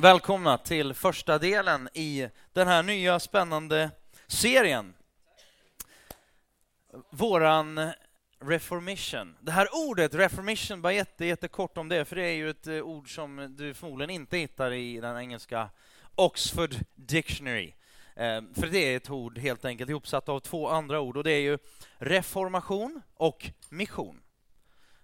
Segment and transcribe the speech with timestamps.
[0.00, 3.90] Välkomna till första delen i den här nya spännande
[4.26, 4.94] serien.
[7.10, 7.90] Våran
[8.40, 9.36] reformation.
[9.40, 12.74] Det här ordet reformation, bara jätte, jättekort om det, för det är ju ett eh,
[12.74, 15.70] ord som du förmodligen inte hittar i den engelska
[16.14, 17.74] Oxford Dictionary.
[18.16, 21.32] Eh, för det är ett ord helt enkelt ihopsatt av två andra ord och det
[21.32, 21.58] är ju
[21.96, 24.20] reformation och mission.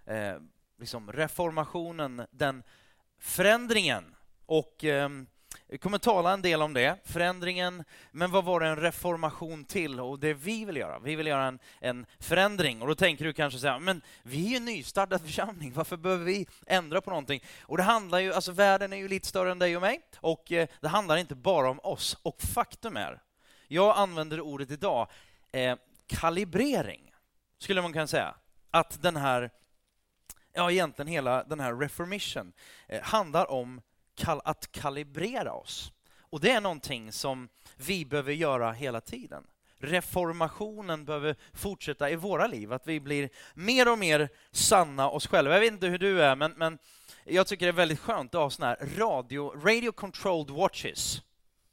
[0.05, 0.35] Eh,
[0.79, 2.63] liksom reformationen, den
[3.19, 4.14] förändringen
[4.45, 5.09] och eh,
[5.67, 9.99] vi kommer tala en del om det, förändringen, men vad var det en reformation till?
[9.99, 12.81] Och det vi vill göra, vi vill göra en, en förändring.
[12.81, 15.97] Och då tänker du kanske så här, men vi är ju en nystartad församling, varför
[15.97, 17.43] behöver vi ändra på någonting?
[17.61, 20.51] Och det handlar ju, alltså världen är ju lite större än dig och mig, och
[20.51, 22.17] eh, det handlar inte bara om oss.
[22.21, 23.21] Och faktum är,
[23.67, 25.07] jag använder ordet idag,
[25.51, 25.75] eh,
[26.07, 27.11] kalibrering,
[27.59, 28.35] skulle man kunna säga.
[28.71, 29.49] Att den här,
[30.53, 32.53] ja egentligen hela den här reformation
[32.87, 33.81] eh, handlar om
[34.43, 35.91] att kalibrera oss.
[36.19, 39.43] Och det är någonting som vi behöver göra hela tiden.
[39.77, 45.53] Reformationen behöver fortsätta i våra liv, att vi blir mer och mer sanna oss själva.
[45.53, 46.77] Jag vet inte hur du är, men, men
[47.23, 51.21] jag tycker det är väldigt skönt att ha sådana här radio, radio controlled watches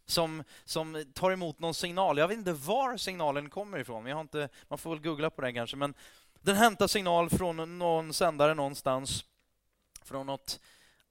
[0.07, 2.19] som, som tar emot någon signal.
[2.19, 5.43] Jag vet inte var signalen kommer ifrån, jag har inte, man får väl googla på
[5.43, 5.95] det kanske, men
[6.41, 9.25] den hämtar signal från någon sändare någonstans,
[10.05, 10.61] från något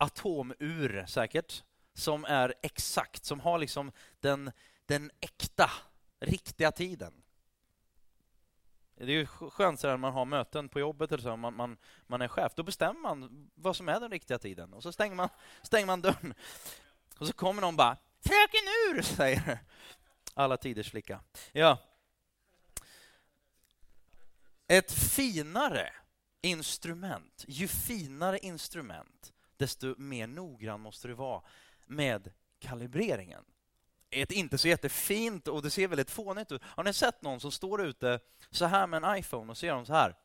[0.01, 1.63] atomur säkert,
[1.93, 4.51] som är exakt, som har liksom den,
[4.85, 5.71] den äkta,
[6.19, 7.13] riktiga tiden.
[8.95, 11.77] Det är ju skönt så när man har möten på jobbet eller så, man, man,
[12.07, 12.53] man är chef.
[12.55, 15.29] Då bestämmer man vad som är den riktiga tiden och så stänger man,
[15.61, 16.33] stänger man dörren.
[17.17, 19.59] Och så kommer någon bara ”Fröken Ur”, säger
[20.33, 21.21] alla tiders flicka.
[21.51, 21.77] Ja.
[24.67, 25.93] Ett finare
[26.41, 29.30] instrument, ju finare instrument,
[29.61, 31.41] desto mer noggrann måste du vara
[31.85, 33.43] med kalibreringen.
[34.09, 36.61] Ett inte så jättefint och det ser väldigt fånigt ut.
[36.63, 39.85] Har ni sett någon som står ute så här med en iPhone och ser dem
[39.85, 40.15] så här?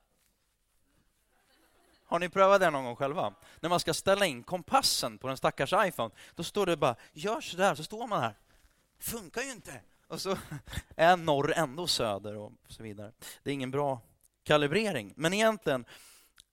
[2.05, 3.35] Har ni prövat det någon gång själva?
[3.61, 7.41] När man ska ställa in kompassen på den stackars iPhone, då står det bara gör
[7.41, 8.35] så där, så står man här.
[8.99, 9.81] Funkar ju inte.
[10.09, 10.37] Och så
[10.97, 13.13] är norr ändå söder och så vidare.
[13.43, 14.01] Det är ingen bra
[14.45, 15.13] kalibrering.
[15.17, 15.85] Men egentligen,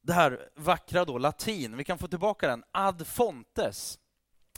[0.03, 3.99] det här vackra då, latin, vi kan få tillbaka den, ad fontes.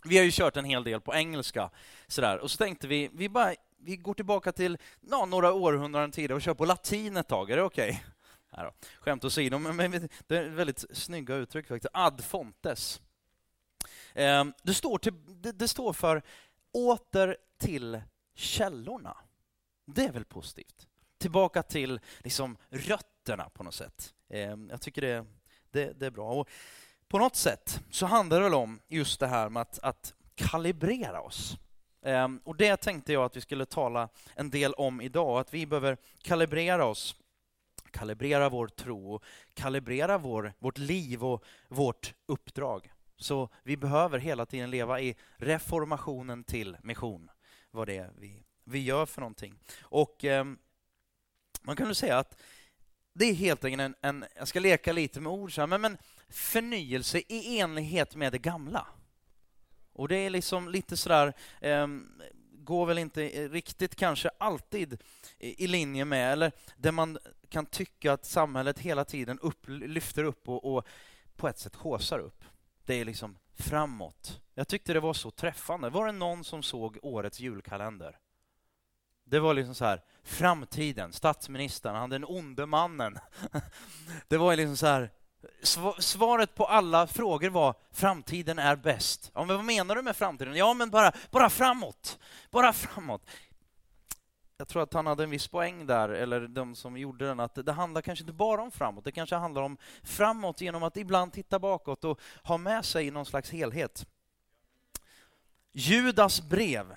[0.04, 1.70] Vi har ju kört en hel del på engelska,
[2.08, 2.38] sådär.
[2.38, 6.42] och så tänkte vi, vi, bara, vi går tillbaka till ja, några århundraden tidigare och
[6.42, 8.04] kör på latin ett tag, är det okej?
[8.52, 8.72] Okay?
[9.00, 11.92] Skämt åsido, men det är väldigt snygga uttryck faktiskt.
[11.94, 13.02] Ad fontes.
[14.14, 15.14] Ehm, det står, till,
[15.54, 16.22] det står för
[16.72, 18.02] åter till
[18.36, 19.18] källorna.
[19.86, 20.88] Det är väl positivt?
[21.18, 24.15] Tillbaka till liksom rötterna på något sätt.
[24.30, 25.25] Ehm, jag tycker det,
[25.72, 26.34] det, det är bra.
[26.34, 26.50] Och
[27.08, 31.22] på något sätt så handlar det väl om just det här med att, att kalibrera
[31.22, 31.58] oss.
[32.02, 35.66] Ehm, och det tänkte jag att vi skulle tala en del om idag, att vi
[35.66, 37.16] behöver kalibrera oss,
[37.91, 39.19] kalibrera vår tro,
[39.53, 42.91] kalibrera vår, vårt liv och vårt uppdrag.
[43.18, 47.30] Så vi behöver hela tiden leva i reformationen till mission,
[47.72, 49.59] vad det är vi, vi gör för någonting.
[49.81, 50.46] Och eh,
[51.62, 52.41] man kan ju säga att
[53.18, 55.81] det är helt enkelt en, en, jag ska leka lite med ord, så här, men,
[55.81, 55.98] men
[56.30, 58.88] förnyelse i enlighet med det gamla.
[59.94, 61.88] Och det är liksom lite sådär, eh,
[62.52, 65.02] går väl inte riktigt kanske alltid
[65.40, 67.18] i, i, linje med, eller där man
[67.50, 70.88] kan tycka att samhället hela tiden upp, lyfter upp och, och
[71.36, 72.44] på ett sätt håsar upp.
[72.86, 74.42] Det är liksom framåt.
[74.53, 75.90] Jag tyckte det var så träffande.
[75.90, 78.20] Var det någon som såg årets julkalender?
[79.28, 83.19] Det var liksom så här, framtiden, statsministern, han den onde mannen.
[84.28, 85.12] Det var liksom så här,
[86.00, 89.31] svaret på alla frågor var framtiden är bäst.
[89.34, 90.56] Ja, men vad menar du med framtiden?
[90.56, 92.19] Ja, men bara, bara framåt.
[92.52, 93.22] Bara framåt.
[94.58, 97.66] Jag tror att han hade en viss poäng där, eller de som gjorde den, att
[97.66, 99.03] det handlar kanske inte bara om framåt.
[99.03, 103.25] Det kanske handlar om framåt genom att ibland titta bakåt och ha med sig någon
[103.25, 104.06] slags helhet.
[105.72, 106.96] Judas brev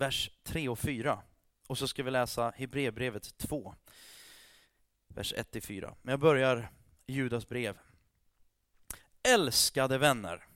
[0.00, 1.22] vers 3 och 4.
[1.66, 3.74] Och så ska vi läsa Hebreerbrevet 2,
[5.08, 5.94] vers 1-4.
[6.02, 6.68] Men jag börjar
[7.06, 7.78] Judas brev.
[9.22, 10.46] Älskade vänner.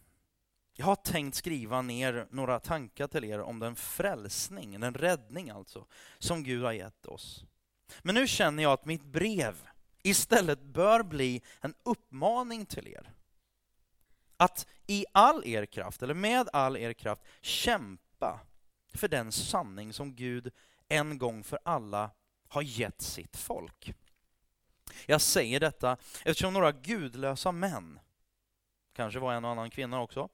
[0.77, 5.87] Jag har tänkt skriva ner några tankar till er om den frälsning, den räddning alltså,
[6.19, 7.45] som Gud har gett oss.
[8.03, 9.69] Men nu känner jag att mitt brev
[10.03, 13.13] istället bör bli en uppmaning till er.
[14.37, 18.41] Att i all er kraft, eller med all er kraft, kämpa
[18.95, 20.53] för den sanning som Gud
[20.89, 22.11] en gång för alla
[22.49, 23.95] har gett sitt folk.
[25.07, 28.01] Jag säger detta eftersom några gudlösa män,
[28.93, 30.29] kanske var en och annan kvinna också,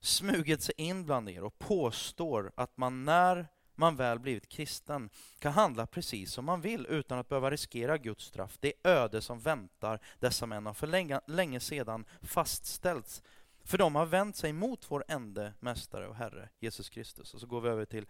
[0.00, 5.52] smugit sig in bland er och påstår att man när man väl blivit kristen kan
[5.52, 8.56] handla precis som man vill utan att behöva riskera Guds straff.
[8.60, 13.22] Det öde som väntar dessa män har för länge, länge sedan fastställts.
[13.66, 17.34] För de har vänt sig mot vår ende, mästare och Herre, Jesus Kristus.
[17.34, 18.06] Och så går vi över till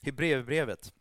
[0.00, 0.92] Hebreerbrevet.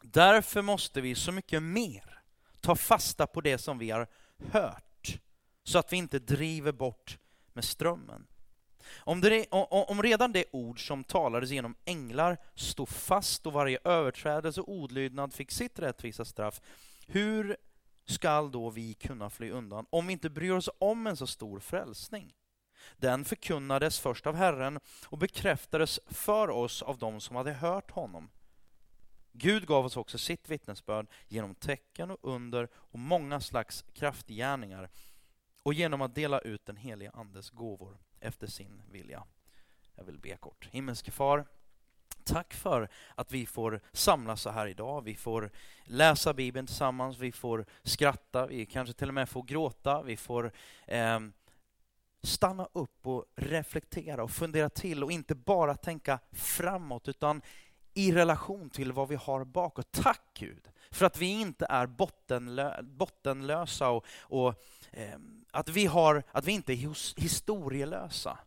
[0.00, 2.22] Därför måste vi så mycket mer
[2.60, 4.06] ta fasta på det som vi har
[4.50, 5.20] hört,
[5.64, 7.18] så att vi inte driver bort
[7.52, 8.26] med strömmen.
[8.96, 14.60] Om, det, om, redan det ord som talades genom änglar stod fast och varje överträdelse
[14.60, 16.60] och odlydnad fick sitt rättvisa straff,
[17.06, 17.56] hur
[18.04, 21.60] skall då vi kunna fly undan om vi inte bryr oss om en så stor
[21.60, 22.34] frälsning?
[22.96, 28.30] Den förkunnades först av Herren och bekräftades för oss av dem som hade hört honom.
[29.32, 34.90] Gud gav oss också sitt vittnesbörd genom tecken och under och många slags kraftgärningar
[35.62, 39.24] och genom att dela ut den helige Andes gåvor efter sin vilja.
[39.94, 40.68] Jag vill be kort.
[40.72, 41.46] Himmelske Far,
[42.24, 45.04] tack för att vi får samlas så här idag.
[45.04, 45.50] Vi får
[45.84, 50.52] läsa Bibeln tillsammans, vi får skratta, vi kanske till och med får gråta, vi får
[50.86, 51.20] eh,
[52.22, 57.42] stanna upp och reflektera och fundera till och inte bara tänka framåt utan
[57.94, 59.92] i relation till vad vi har bakåt.
[59.92, 64.48] Tack Gud för att vi inte är bottenlö bottenlösa och, och
[64.90, 65.18] eh,
[65.50, 68.38] att, vi har, att vi inte är historielösa.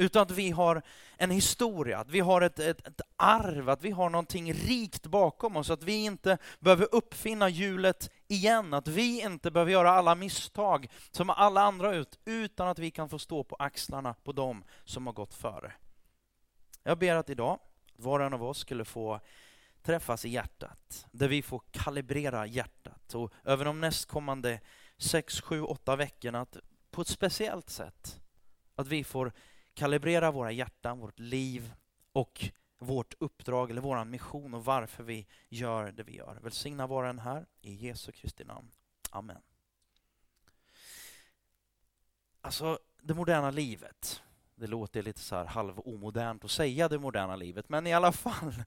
[0.00, 0.82] Utan att vi har
[1.16, 5.56] en historia, att vi har ett, ett, ett, arv, att vi har någonting rikt bakom
[5.56, 10.88] oss, att vi inte behöver uppfinna hjulet igen, att vi inte behöver göra alla misstag
[11.10, 15.06] som alla andra ut, utan att vi kan få stå på axlarna på dem som
[15.06, 15.72] har gått före.
[16.82, 17.58] Jag ber att idag,
[17.96, 19.20] var och en av oss skulle få
[19.82, 24.60] träffas i hjärtat, där vi får kalibrera hjärtat och över de nästkommande
[24.98, 26.56] sex, sju, åtta veckorna att
[26.90, 28.20] på ett speciellt sätt
[28.78, 29.32] att vi får
[29.78, 31.74] kalibrera våra hjärtan, vårt liv
[32.12, 36.38] och vårt uppdrag eller vår mission och varför vi gör det vi gör.
[36.42, 38.70] Välsigna var en här i Jesu Kristi namn.
[39.10, 39.40] Amen.
[42.40, 44.22] Alltså, det moderna livet.
[44.54, 48.64] Det låter lite så här halvomodernt att säga det moderna livet, men i alla fall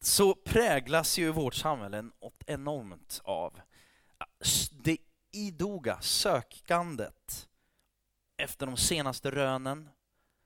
[0.00, 2.10] så präglas ju vårt samhälle
[2.46, 3.60] enormt av
[4.70, 4.98] det
[5.30, 7.48] idoga sökandet
[8.36, 9.88] efter de senaste rönen,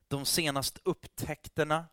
[0.09, 1.85] de senaste upptäckterna,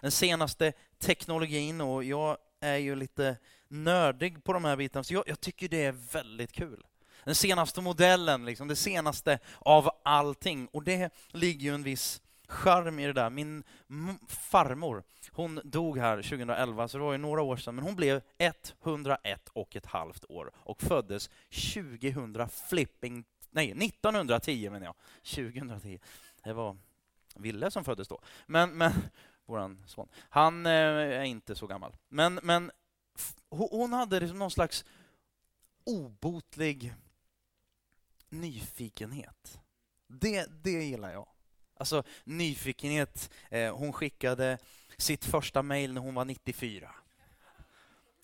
[0.00, 3.36] den senaste teknologin och jag är ju lite
[3.68, 6.84] nördig på de här bitarna, så jag, jag tycker det är väldigt kul.
[7.24, 10.66] Den senaste modellen, liksom, det senaste av allting.
[10.66, 13.30] Och det ligger ju en viss charm i det där.
[13.30, 13.64] Min
[14.28, 15.02] farmor,
[15.32, 18.20] hon dog här 2011, så det var ju några år sedan, men hon blev
[18.84, 21.30] 101 och ett halvt år och föddes
[21.74, 23.24] 2000 flipping,
[23.54, 25.98] nej 1910 menar jag, 2010.
[26.42, 26.76] Det var
[27.34, 28.20] Ville som föddes då.
[28.46, 28.92] Men, men
[29.46, 31.96] våran son, han eh, är inte så gammal.
[32.08, 32.70] Men, men
[33.48, 34.84] hon hade liksom någon slags
[35.84, 36.94] obotlig
[38.28, 39.60] nyfikenhet.
[40.06, 41.28] Det, det gillar jag.
[41.76, 43.30] Alltså nyfikenhet.
[43.50, 44.58] Eh, hon skickade
[44.96, 46.94] sitt första mejl när hon var 94.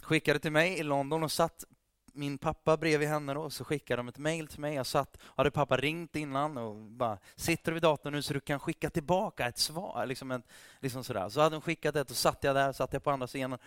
[0.02, 1.64] Skickade till mig i London och satt
[2.12, 4.74] min pappa bredvid henne då, så skickade de ett mejl till mig.
[4.74, 8.40] Jag satt, hade pappa ringt innan och bara, sitter du vid datorn nu så du
[8.40, 10.06] kan skicka tillbaka ett svar?
[10.06, 10.42] Liksom, en,
[10.80, 11.28] liksom sådär.
[11.28, 13.58] Så hade hon skickat ett, och satt jag där, satt jag på andra sidan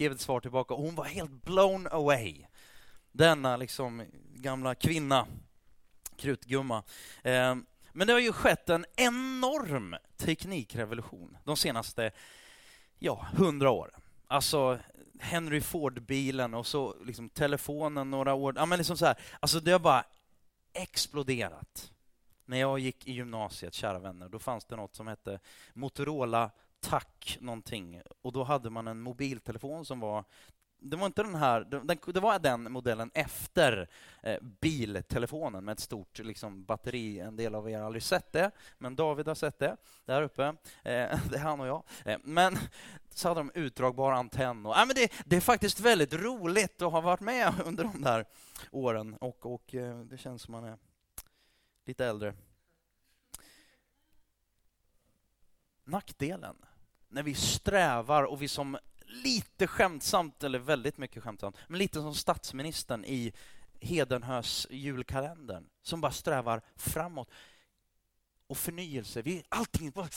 [0.00, 0.74] skrev ett svar tillbaka.
[0.74, 2.44] Och hon var helt blown away.
[3.12, 5.26] Denna liksom gamla kvinna,
[6.16, 6.82] krutgumma.
[7.22, 7.56] Eh,
[7.92, 12.10] men det har ju skett en enorm teknikrevolution de senaste
[12.98, 14.00] ja, hundra åren.
[14.26, 14.78] Alltså
[15.20, 18.54] Henry Ford-bilen och så liksom telefonen några år.
[18.56, 19.18] Ja, men liksom så här.
[19.40, 20.04] Alltså det har bara
[20.72, 21.92] exploderat.
[22.44, 25.40] När jag gick i gymnasiet, kära vänner, då fanns det något som hette
[25.74, 26.50] Motorola
[26.80, 28.00] Tack någonting.
[28.22, 30.24] Och då hade man en mobiltelefon som var
[30.80, 33.88] det var inte den här, den, det var den modellen efter
[34.22, 37.20] eh, biltelefonen med ett stort liksom, batteri.
[37.20, 40.44] En del av er har aldrig sett det, men David har sett det där uppe.
[40.44, 40.54] Eh,
[41.30, 41.82] det är han och jag.
[42.04, 42.58] Eh, men
[43.10, 44.66] så hade de utdragbar antenn.
[44.66, 48.02] Och, äh, men det, det, är faktiskt väldigt roligt att ha varit med under de
[48.02, 48.24] där
[48.70, 50.78] åren och, och eh, det känns som man är
[51.86, 52.34] lite äldre.
[55.84, 56.56] Nackdelen
[57.08, 58.78] när vi strävar och vi som
[59.10, 63.32] lite skämtsamt, eller väldigt mycket skämtsamt, men lite som statsministern i
[63.80, 67.30] Hedenhös julkalendern, som bara strävar framåt.
[68.46, 69.22] Och förnyelse.
[69.22, 70.08] Vi, allting bara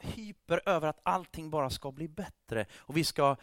[0.00, 2.66] hyper över att allting bara ska bli bättre.
[2.76, 3.36] Och vi ska,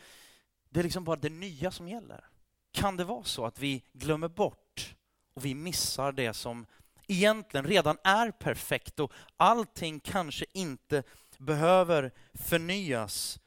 [0.69, 2.25] det är liksom bara det nya som gäller.
[2.71, 4.95] Kan det vara så att vi glömmer bort
[5.33, 6.65] och vi missar det som
[7.07, 11.03] egentligen redan är perfekt och allting kanske inte
[11.37, 13.39] behöver förnyas.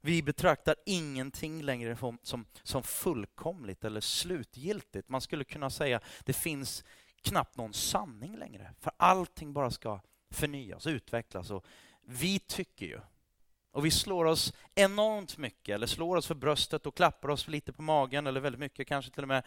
[0.00, 5.08] Vi betraktar ingenting längre som, som, som fullkomligt eller slutgiltigt.
[5.08, 6.84] Man skulle kunna säga att det finns
[7.22, 11.50] knappt någon sanning längre, för allting bara ska förnyas och utvecklas.
[11.50, 11.66] Och
[12.02, 13.00] vi tycker ju,
[13.70, 17.72] och vi slår oss enormt mycket, eller slår oss för bröstet och klappar oss lite
[17.72, 19.44] på magen, eller väldigt mycket kanske till och med,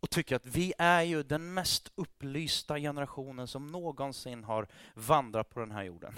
[0.00, 5.60] och tycker att vi är ju den mest upplysta generationen som någonsin har vandrat på
[5.60, 6.14] den här jorden.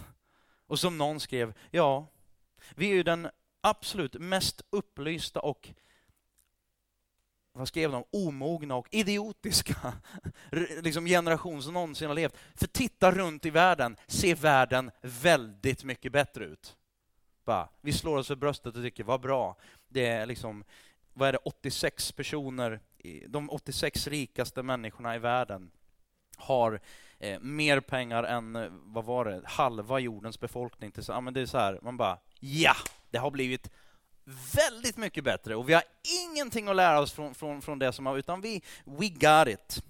[0.66, 2.06] Och som någon skrev, ja,
[2.74, 3.28] vi är ju den
[3.66, 5.68] absolut mest upplysta och
[7.52, 8.04] vad skrev de?
[8.12, 9.92] Omogna och idiotiska
[10.82, 12.36] liksom generation som någonsin har levt.
[12.54, 16.76] För titta runt i världen, ser världen väldigt mycket bättre ut.
[17.44, 19.56] Bara, vi slår oss för bröstet och tycker, vad bra.
[19.88, 20.64] Det är liksom,
[21.12, 22.80] vad är det, 86 personer,
[23.28, 25.70] de 86 rikaste människorna i världen
[26.36, 26.80] har
[27.18, 30.90] eh, mer pengar än, eh, vad var det, halva jordens befolkning.
[30.90, 32.74] Till, ja, men det är så här, man bara, ja,
[33.16, 33.70] det har blivit
[34.54, 35.82] väldigt mycket bättre och vi har
[36.22, 39.84] ingenting att lära oss från, från, från det som har, utan vi, we got it.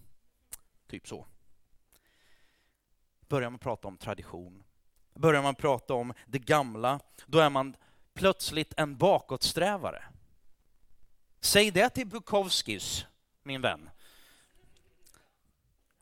[0.89, 1.27] Typ så.
[3.29, 4.65] Börjar man prata om tradition,
[5.15, 7.77] börjar man prata om det gamla, då är man
[8.15, 10.05] plötsligt en bakåtsträvare.
[11.41, 13.07] Säg det till Bukowskis,
[13.43, 13.91] min vän.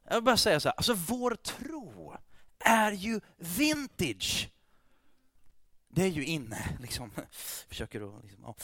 [0.04, 2.16] Jag vill bara säga så här, alltså vår tro
[2.58, 4.53] är ju vintage.
[5.94, 7.10] Det är ju inne, liksom.
[7.68, 8.24] Försöker att...
[8.24, 8.54] Liksom, ja.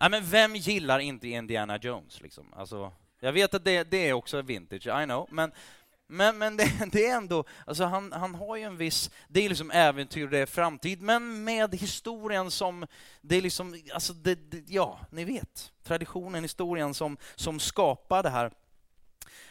[0.00, 0.08] ja.
[0.08, 2.20] men vem gillar inte Indiana Jones?
[2.20, 2.52] Liksom?
[2.52, 5.52] Alltså, jag vet att det, det är också vintage, I know, men,
[6.06, 7.44] men, men det, det, är ändå...
[7.66, 9.10] Alltså han, han har ju en viss...
[9.28, 12.86] Det är liksom äventyr, det är framtid, men med historien som...
[13.20, 13.82] Det är liksom...
[13.94, 15.72] Alltså det, det, ja, ni vet.
[15.84, 18.50] Traditionen, historien som, som skapar det här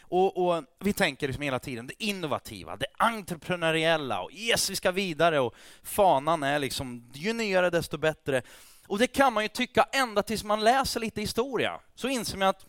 [0.00, 4.90] och, och, Vi tänker liksom hela tiden det innovativa, det entreprenöriella och yes, vi ska
[4.90, 8.42] vidare och fanan är liksom ju nyare desto bättre.
[8.86, 11.80] Och det kan man ju tycka ända tills man läser lite historia.
[11.94, 12.66] Så inser man att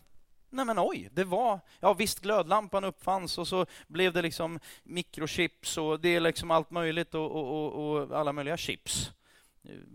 [0.50, 5.78] nej men oj, det var, ja visst glödlampan uppfanns och så blev det liksom mikrochips
[5.78, 9.12] och det är liksom allt möjligt och, och, och, och alla möjliga chips.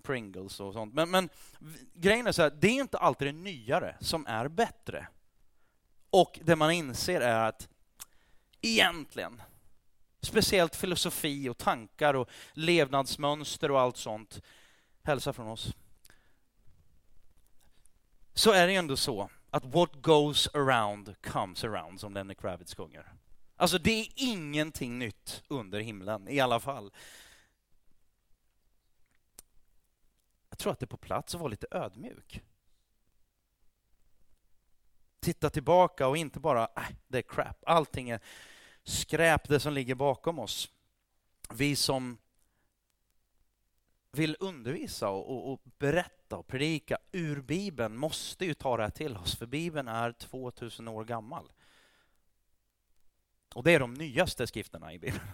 [0.03, 0.95] Pringles och sånt.
[0.95, 1.29] Men, men
[1.95, 5.07] grejen är så här, det är inte alltid det nyare som är bättre.
[6.13, 7.69] Och det man inser är att
[8.61, 9.43] egentligen,
[10.21, 14.41] speciellt filosofi och tankar och levnadsmönster och allt sånt,
[15.03, 15.75] hälsa från oss,
[18.35, 22.75] så är det ju ändå så att what goes around comes around, som Lenny Kravitz
[22.75, 23.13] sjunger.
[23.57, 26.93] Alltså det är ingenting nytt under himlen, i alla fall.
[30.51, 32.43] Jag tror att det är på plats att vara lite ödmjuk
[35.23, 38.21] titta tillbaka och inte bara, äh, det är crap, allting är
[38.85, 40.71] skräp det som ligger bakom oss.
[41.55, 42.19] Vi som
[44.13, 48.91] vill undervisa och, och, och, berätta och predika ur Bibeln måste ju ta det här
[48.91, 51.53] till oss, för Bibeln är 2000 år gammal.
[53.55, 55.25] Och det är de nyaste skrifterna i Bibeln.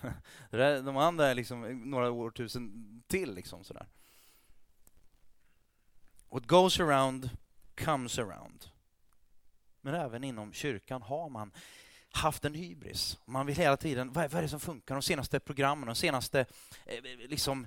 [0.84, 3.34] De andra är liksom några årtusen till.
[3.34, 3.86] Liksom sådär.
[6.30, 7.30] What goes around
[7.84, 8.66] comes around
[9.90, 11.52] men även inom kyrkan har man
[12.10, 13.18] haft en hybris.
[13.24, 14.94] Man vill hela tiden, vad är, vad är det som funkar?
[14.94, 16.40] De senaste programmen, de senaste
[16.86, 17.66] eh, liksom,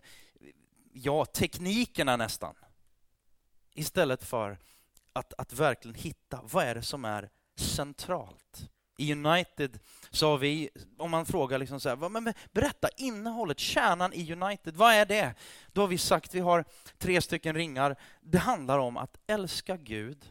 [0.93, 2.55] ja, teknikerna nästan.
[3.73, 4.57] Istället för
[5.13, 8.69] att, att verkligen hitta, vad är det som är centralt?
[8.97, 14.13] I United så har vi, om man frågar liksom så här, men berätta innehållet, kärnan
[14.13, 15.33] i United, vad är det?
[15.73, 16.65] Då har vi sagt, vi har
[16.97, 17.95] tre stycken ringar.
[18.21, 20.29] Det handlar om att älska Gud,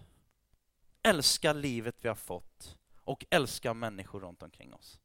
[1.03, 5.01] älska livet vi har fått och älska människor runt omkring oss.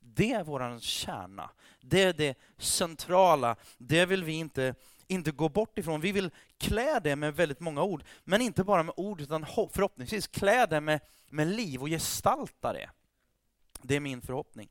[0.00, 1.50] Det är vår kärna.
[1.80, 3.56] Det är det centrala.
[3.78, 4.74] Det vill vi inte,
[5.06, 6.00] inte gå bort ifrån.
[6.00, 10.26] Vi vill klä det med väldigt många ord, men inte bara med ord, utan förhoppningsvis
[10.26, 12.90] klä det med, med liv och gestalta det.
[13.82, 14.68] Det är min förhoppning.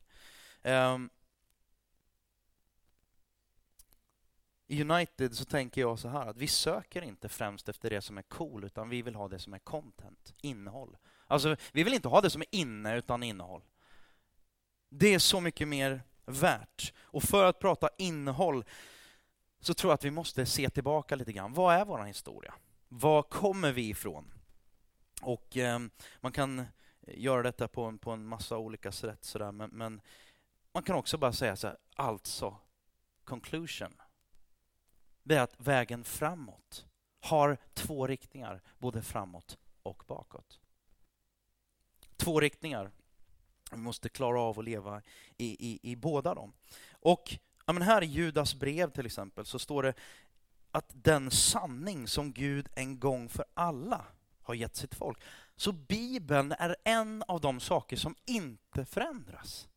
[0.64, 1.10] Um,
[4.72, 8.18] I United så tänker jag så här att vi söker inte främst efter det som
[8.18, 10.98] är cool, utan vi vill ha det som är content, innehåll.
[11.28, 13.62] Alltså, vi vill inte ha det som är inne, utan innehåll.
[14.90, 16.94] Det är så mycket mer värt.
[17.00, 18.64] Och för att prata innehåll
[19.60, 21.54] så tror jag att vi måste se tillbaka lite grann.
[21.54, 22.54] Vad är vår historia?
[22.88, 24.34] Var kommer vi ifrån?
[25.22, 25.80] Och eh,
[26.22, 26.66] man kan
[27.08, 30.02] göra detta på en, på en massa olika sätt, sådär, men, men
[30.74, 32.58] man kan också bara säga så här, alltså,
[33.24, 33.99] conclusion
[35.30, 36.86] det är att vägen framåt
[37.20, 40.60] har två riktningar, både framåt och bakåt.
[42.18, 42.92] Två riktningar.
[43.72, 45.02] Vi måste klara av att leva
[45.38, 46.54] i, i, i båda dem.
[46.92, 49.94] Och ja, men här i Judas brev till exempel så står det
[50.72, 54.06] att den sanning som Gud en gång för alla
[54.42, 55.24] har gett sitt folk.
[55.56, 59.69] Så Bibeln är en av de saker som inte förändras.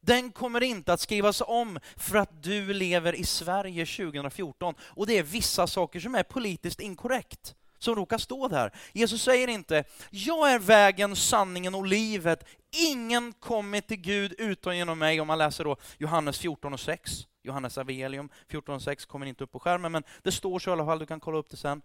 [0.00, 5.18] Den kommer inte att skrivas om för att du lever i Sverige 2014 och det
[5.18, 8.72] är vissa saker som är politiskt inkorrekt som råkar stå där.
[8.92, 12.44] Jesus säger inte, jag är vägen, sanningen och livet.
[12.70, 17.26] Ingen kommer till Gud utan genom mig, om man läser då Johannes 14 och 6.
[17.42, 20.72] Johannes evangelium 14 och 6 kommer inte upp på skärmen, men det står så i
[20.72, 21.82] alla fall, du kan kolla upp det sen.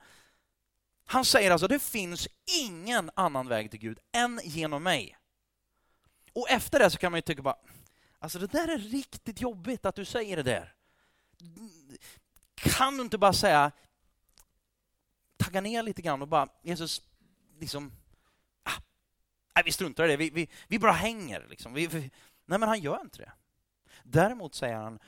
[1.05, 2.27] Han säger alltså, det finns
[2.62, 5.17] ingen annan väg till Gud än genom mig.
[6.34, 7.57] Och efter det så kan man ju tycka bara,
[8.25, 10.74] alltså det där är riktigt jobbigt att du säger det där.
[12.55, 13.72] Kan du inte bara säga,
[15.38, 17.01] tagga ner lite grann och bara, Jesus,
[17.60, 17.91] liksom,
[18.63, 18.82] ah,
[19.55, 21.48] nej, vi struntar i det, vi, vi, vi bara hänger.
[21.50, 21.74] Liksom.
[21.74, 22.00] Vi, vi,
[22.46, 23.32] nej, men han gör inte det.
[24.03, 25.00] Däremot säger han,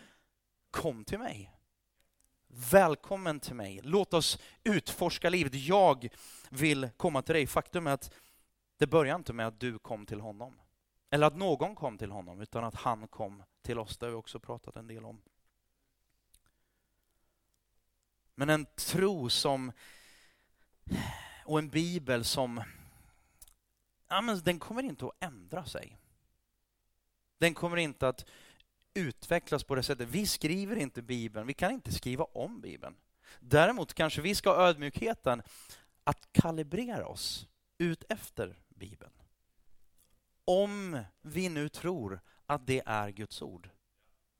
[0.72, 1.54] kom till mig.
[2.48, 3.80] Välkommen till mig.
[3.84, 5.54] Låt oss utforska livet.
[5.54, 6.10] Jag
[6.50, 7.48] vill komma till dig.
[7.48, 8.14] Faktum är att
[8.78, 10.60] det börjar inte med att du kom till honom.
[11.10, 13.98] Eller att någon kom till honom, utan att han kom till oss.
[13.98, 15.22] Det har vi också pratat en del om.
[18.36, 19.72] Men en tro som
[21.46, 22.64] och en bibel som
[24.08, 25.98] ja, men den kommer inte att ändra sig.
[27.38, 28.26] Den kommer inte att
[28.94, 30.10] utvecklas på det sättet.
[30.10, 32.96] Vi skriver inte Bibeln, vi kan inte skriva om Bibeln.
[33.40, 35.44] Däremot kanske vi ska ha ödmjukheten
[36.04, 37.48] att kalibrera oss
[37.78, 39.12] ut efter Bibeln.
[40.48, 43.70] Om vi nu tror att det är Guds ord.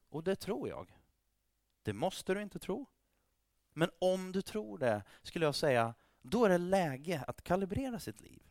[0.10, 0.98] Och det tror jag.
[1.84, 2.86] Det måste du inte tro.
[3.74, 8.20] Men om du tror det skulle jag säga, då är det läge att kalibrera sitt
[8.20, 8.42] liv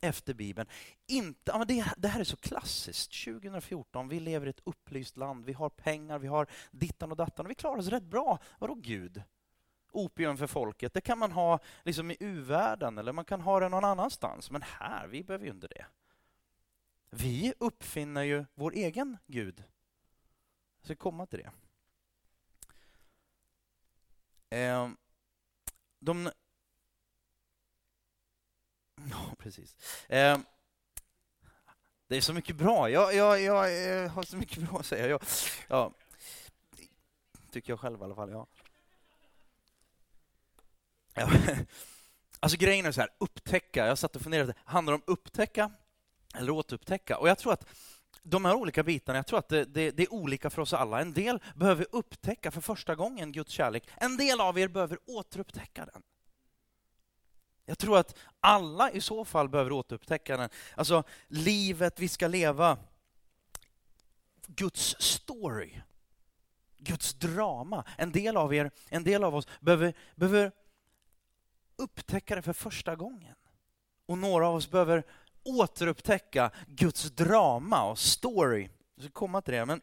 [0.00, 0.68] efter Bibeln.
[1.06, 3.24] Inte, det, det, här är så klassiskt.
[3.24, 7.46] 2014, vi lever i ett upplyst land, vi har pengar, vi har dittan och dattan
[7.46, 8.38] och vi klarar oss rätt bra.
[8.58, 9.22] Vadå Gud?
[9.92, 13.68] Opium för folket, det kan man ha liksom i u-världen eller man kan ha det
[13.68, 14.50] någon annanstans.
[14.50, 15.86] Men här, vi behöver ju inte det.
[17.18, 19.64] Vi uppfinner ju vår egen Gud.
[20.78, 21.50] Jag ska komma till det.
[24.50, 24.96] Ehm,
[25.98, 26.30] de
[29.10, 29.76] Ja, precis.
[30.08, 30.44] Ehm,
[32.06, 32.90] det är så mycket bra.
[32.90, 35.06] Jag, jag, jag, jag, har så mycket bra att säga.
[35.06, 35.22] Jag,
[35.68, 35.92] ja,
[37.50, 38.30] tycker jag själv i alla fall.
[38.30, 38.46] Ja.
[41.14, 41.30] ja.
[42.40, 43.86] Alltså grejen är så här, upptäcka.
[43.86, 44.54] Jag satt och funderade.
[44.64, 45.70] Handlar det om upptäcka
[46.36, 47.18] eller återupptäcka?
[47.18, 47.66] Och jag tror att
[48.22, 51.00] de här olika bitarna, jag tror att det, det, det, är olika för oss alla.
[51.00, 53.88] En del behöver upptäcka för första gången Guds kärlek.
[53.96, 56.02] En del av er behöver återupptäcka den.
[57.64, 60.48] Jag tror att alla i så fall behöver återupptäcka den.
[60.74, 62.78] Alltså, livet vi ska leva.
[64.46, 65.80] Guds story.
[66.78, 67.84] Guds drama.
[67.98, 70.52] En del av er, en del av oss behöver, behöver
[71.76, 73.34] upptäcka det för första gången.
[74.06, 75.04] Och några av oss behöver
[75.46, 78.68] återupptäcka Guds drama och story.
[78.94, 79.80] Vi ska komma till det, men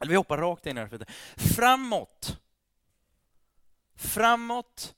[0.00, 1.06] vi hoppar rakt in här.
[1.36, 2.40] Framåt.
[3.94, 4.94] Framåt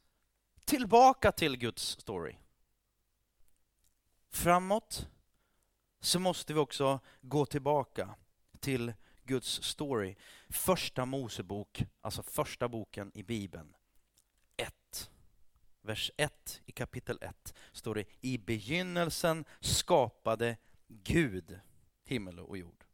[0.64, 2.36] tillbaka till Guds story.
[4.30, 5.08] Framåt
[6.00, 8.14] så måste vi också gå tillbaka
[8.60, 8.92] till
[9.24, 10.16] Guds story.
[10.48, 13.74] Första Mosebok, alltså första boken i Bibeln.
[15.88, 20.56] Vers 1 i kapitel 1 står det I begynnelsen skapade
[20.88, 21.60] Gud
[22.04, 22.84] himmel och jord.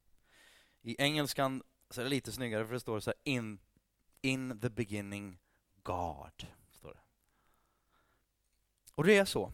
[0.83, 3.59] I engelskan så är det lite snyggare för det står så här in,
[4.22, 5.38] in the beginning
[5.83, 6.46] God.
[8.94, 9.52] Och det är så.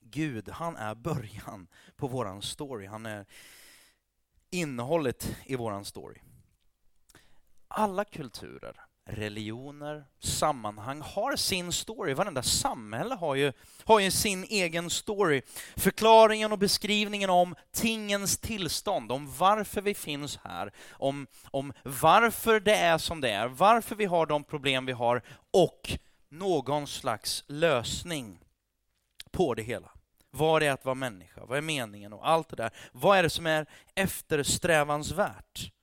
[0.00, 2.86] Gud, han är början på våran story.
[2.86, 3.26] Han är
[4.50, 6.20] innehållet i våran story.
[7.68, 12.14] Alla kulturer, religioner, sammanhang har sin story.
[12.14, 13.52] Varenda samhälle har ju,
[13.84, 15.42] har ju sin egen story.
[15.76, 22.76] Förklaringen och beskrivningen om tingens tillstånd, om varför vi finns här, om, om varför det
[22.76, 28.40] är som det är, varför vi har de problem vi har och någon slags lösning
[29.30, 29.90] på det hela.
[30.30, 31.44] Vad är att vara människa?
[31.44, 32.12] Vad är meningen?
[32.12, 32.70] Och allt det där.
[32.92, 35.73] Vad är det som är eftersträvansvärt?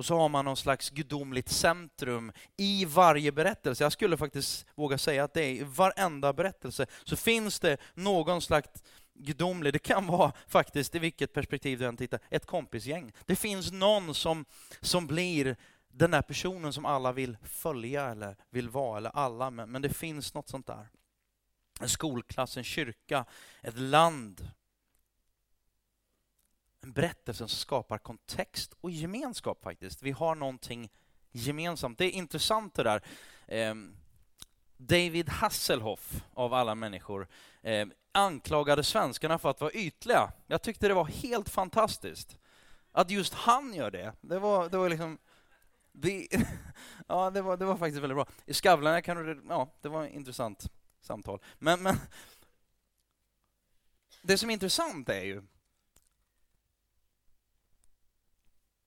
[0.00, 3.84] Och så har man någon slags gudomligt centrum i varje berättelse.
[3.84, 8.42] Jag skulle faktiskt våga säga att det är i varenda berättelse så finns det någon
[8.42, 8.68] slags
[9.14, 13.12] gudomlig, det kan vara faktiskt, i vilket perspektiv du än tittar, ett kompisgäng.
[13.26, 14.44] Det finns någon som,
[14.80, 15.56] som blir
[15.88, 19.90] den där personen som alla vill följa eller vill vara, eller alla, men, men det
[19.90, 20.88] finns något sånt där.
[21.80, 23.24] En skolklass, en kyrka,
[23.62, 24.50] ett land
[26.80, 30.02] en berättelse som skapar kontext och gemenskap faktiskt.
[30.02, 30.90] Vi har någonting
[31.32, 31.98] gemensamt.
[31.98, 33.02] Det är intressant det där.
[33.48, 33.96] Ehm,
[34.76, 37.28] David Hasselhoff, av alla människor,
[37.62, 40.32] ehm, anklagade svenskarna för att vara ytliga.
[40.46, 42.36] Jag tyckte det var helt fantastiskt.
[42.92, 45.18] Att just han gör det, det var, det var liksom...
[45.92, 46.28] Det,
[47.06, 48.26] ja, det var, det var faktiskt väldigt bra.
[48.46, 49.42] I Skavlan kan du...
[49.48, 51.40] Ja, det var ett intressant samtal.
[51.58, 51.96] Men, men
[54.22, 55.42] det som är intressant är ju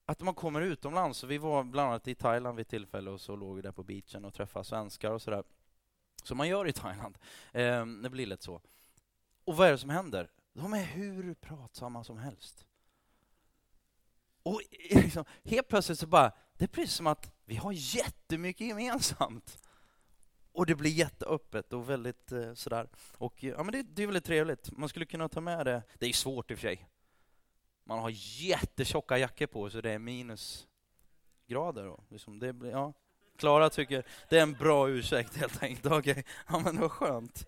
[0.06, 1.24] att man kommer utomlands.
[1.24, 4.26] Vi var bland annat i Thailand vid tillfälle och så låg vi där på beachen
[4.26, 5.44] och träffade svenskar och sådär.
[6.24, 7.18] Som man gör i Thailand.
[7.52, 8.62] Eh, det blir lätt så.
[9.46, 10.32] Och vad är det som händer?
[10.54, 12.66] De är hur pratsamma som helst.
[14.44, 19.60] Och liksom, helt plötsligt så bara, det är precis som att vi har jättemycket gemensamt.
[20.52, 22.90] Och det blir jätteöppet och väldigt eh, sådär.
[23.18, 24.72] Och ja, men det, det, är väldigt trevligt.
[24.72, 25.84] Man skulle kunna ta med det.
[26.00, 26.90] Det är svårt i och för sig.
[27.84, 31.86] Man har jättetjocka jackor på så det är minusgrader.
[31.86, 32.04] Då.
[32.10, 32.94] Liksom det blir, ja.
[33.38, 35.86] Klara tycker det är en bra ursäkt helt enkelt.
[35.94, 36.24] Okay.
[36.50, 37.48] ja men det var skönt.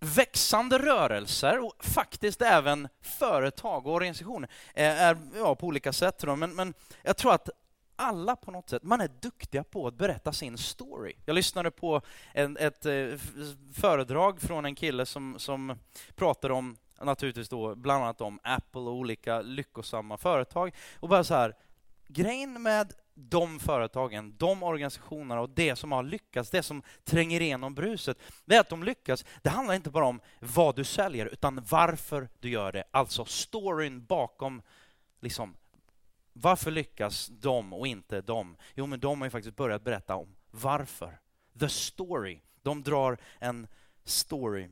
[0.00, 6.18] Växande rörelser och faktiskt även företag och organisationer eh, är, ja, på olika sätt.
[6.18, 6.36] Då.
[6.36, 7.50] Men, men jag tror att
[7.96, 11.14] alla på något sätt, man är duktiga på att berätta sin story.
[11.24, 13.06] Jag lyssnade på en, ett eh,
[13.74, 15.78] föredrag från en kille som, som
[16.14, 20.74] pratade om, naturligtvis då, bland annat om Apple och olika lyckosamma företag.
[21.00, 21.56] Och bara så här,
[22.08, 27.74] grejen med de företagen, de organisationerna och det som har lyckats, det som tränger igenom
[27.74, 29.24] bruset, det är att de lyckas.
[29.42, 32.84] Det handlar inte bara om vad du säljer, utan varför du gör det.
[32.90, 34.62] Alltså storyn bakom
[35.20, 35.56] liksom,
[36.32, 38.56] varför lyckas de och inte de?
[38.74, 41.18] Jo, men de har ju faktiskt börjat berätta om varför.
[41.60, 42.40] The story.
[42.62, 43.66] De drar en
[44.04, 44.68] story.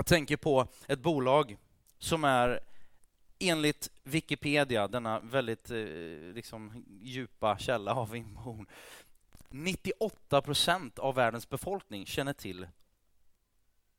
[0.00, 1.56] Jag tänker på ett bolag
[1.98, 2.60] som är
[3.38, 5.76] enligt Wikipedia, denna väldigt eh,
[6.34, 8.66] liksom, djupa källa av information,
[9.48, 12.68] 98 procent av världens befolkning känner till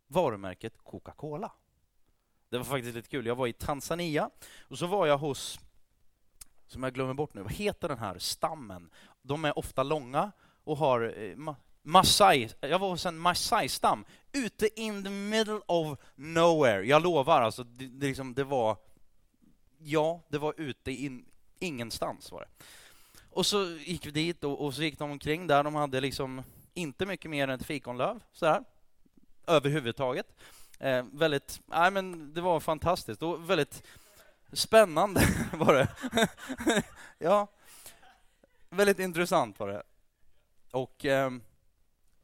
[0.07, 1.51] varumärket Coca-Cola.
[2.49, 3.25] Det var faktiskt lite kul.
[3.25, 4.29] Jag var i Tanzania
[4.61, 5.59] och så var jag hos
[6.67, 7.41] som jag glömmer bort nu.
[7.41, 8.89] Vad heter den här stammen?
[9.21, 10.31] De är ofta långa
[10.63, 11.37] och har eh,
[11.81, 12.49] Masai.
[12.59, 16.83] Jag var hos en Masai-stam ute in the middle of nowhere.
[16.83, 18.77] Jag lovar, alltså, det, det, liksom, det var...
[19.77, 21.25] Ja, det var ute in
[21.59, 22.65] ingenstans var det.
[23.29, 25.63] Och så gick vi dit och, och, så gick de omkring där.
[25.63, 28.63] De hade liksom inte mycket mer än ett fikonlöv sådär.
[29.47, 30.27] överhuvudtaget.
[30.79, 33.83] Eh, väldigt, nej men det var fantastiskt och väldigt
[34.53, 35.21] Spännande
[35.53, 35.87] var det.
[37.17, 37.47] ja,
[38.69, 39.83] väldigt intressant var det.
[40.71, 41.31] Och eh,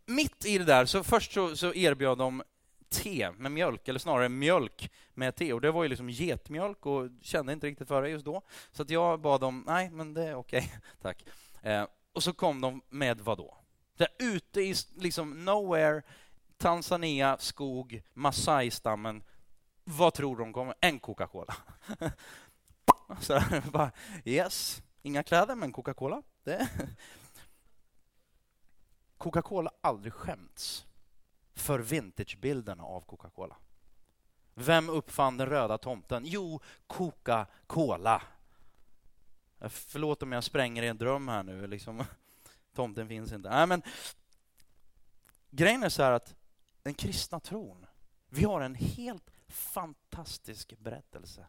[0.08, 2.44] mitt i det där, så först så, så erbjöd de
[2.90, 5.54] te med mjölk, eller snarare mjölk med te.
[5.54, 8.42] Och det var ju liksom getmjölk och kände inte riktigt för det just då.
[8.72, 10.80] Så att jag bad dem, nej men det är okej, okay.
[11.02, 11.24] tack.
[11.62, 13.58] Eh, och så kom de med vad då?
[13.98, 16.02] Där ute i liksom nowhere,
[16.58, 19.24] Tanzania, skog, Masai-stammen,
[19.84, 20.76] vad tror de kommer?
[20.82, 21.56] En Coca-Cola.
[23.20, 23.42] Så
[23.72, 23.92] bara,
[24.26, 26.22] yes, inga kläder men Coca-Cola.
[29.18, 30.86] Coca-Cola aldrig skämts
[31.54, 33.56] för vintagebilderna av Coca-Cola.
[34.54, 36.24] Vem uppfann den röda tomten?
[36.26, 38.22] Jo, Coca-Cola.
[39.60, 41.68] Eh, förlåt om jag spränger i en dröm här nu.
[41.68, 42.04] Liksom.
[42.74, 43.50] Tomten finns inte.
[43.50, 43.82] Nej, men
[45.50, 46.36] grejen är så här att
[46.84, 47.86] den kristna tron,
[48.30, 51.48] vi har en helt fantastisk berättelse.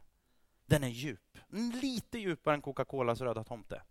[0.67, 1.39] Den är djup.
[1.83, 3.83] Lite djupare än Coca-Colas röda tomte.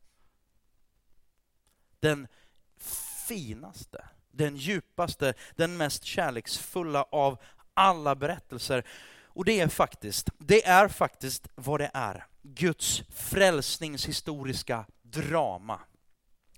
[2.00, 2.28] Den
[3.28, 7.38] finaste, den djupaste, den mest kärleksfulla av
[7.74, 8.84] alla berättelser.
[9.24, 12.26] Och det är faktiskt, det är faktiskt vad det är.
[12.42, 15.80] Guds frälsningshistoriska drama.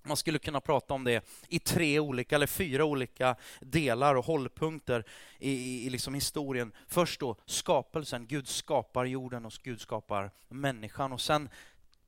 [0.03, 5.03] Man skulle kunna prata om det i tre olika eller fyra olika delar och hållpunkter
[5.39, 6.71] i, i liksom historien.
[6.87, 11.49] Först då skapelsen, Gud skapar jorden och Gud skapar människan och sen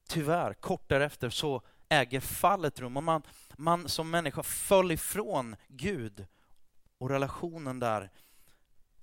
[0.07, 3.21] tyvärr kort därefter så äger fallet rum och man,
[3.57, 6.25] man som människa föll ifrån Gud
[6.97, 8.11] och relationen där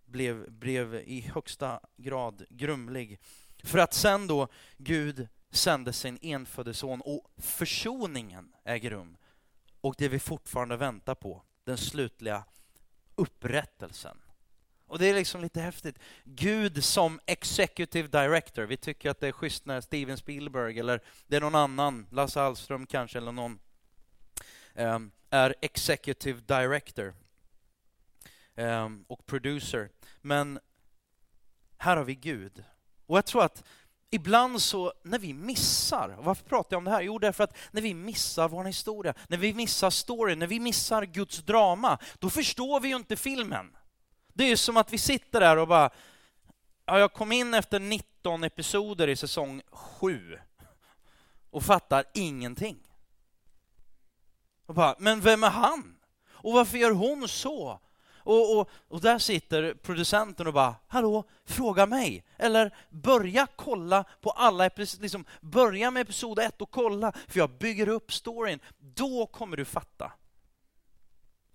[0.05, 3.20] blev, blev i högsta grad grumlig.
[3.62, 9.16] För att sen då Gud sände sin enfödde son och försoningen äger rum.
[9.81, 12.44] Och det vi fortfarande väntar på, den slutliga
[13.14, 14.18] upprättelsen.
[14.88, 15.98] Och det är liksom lite häftigt.
[16.24, 18.62] Gud som executive director.
[18.62, 22.40] Vi tycker att det är schysst när Steven Spielberg eller det är någon annan, Lasse
[22.40, 23.59] Hallström kanske eller någon,
[24.74, 27.14] um, är executive director
[28.57, 29.90] um, och producer.
[30.20, 30.59] Men
[31.79, 32.64] här har vi Gud.
[33.07, 33.64] Och jag tror att
[34.11, 37.03] ibland så, när vi missar, varför pratar jag om det här?
[37.03, 41.05] Jo, därför att när vi missar vår historia, när vi missar storyn, när vi missar
[41.05, 43.77] Guds drama, då förstår vi ju inte filmen.
[44.38, 45.90] Det är som att vi sitter där och bara,
[46.87, 50.38] ja, jag kom in efter 19 episoder i säsong 7
[51.51, 52.79] och fattar ingenting.
[54.66, 55.96] Och bara, men vem är han?
[56.31, 57.81] Och varför gör hon så?
[58.18, 62.24] Och, och, och där sitter producenten och bara, hallå, fråga mig.
[62.37, 67.88] Eller börja kolla på alla liksom, börja med episod ett och kolla, för jag bygger
[67.88, 68.61] upp storyn.
[68.79, 70.12] Då kommer du fatta.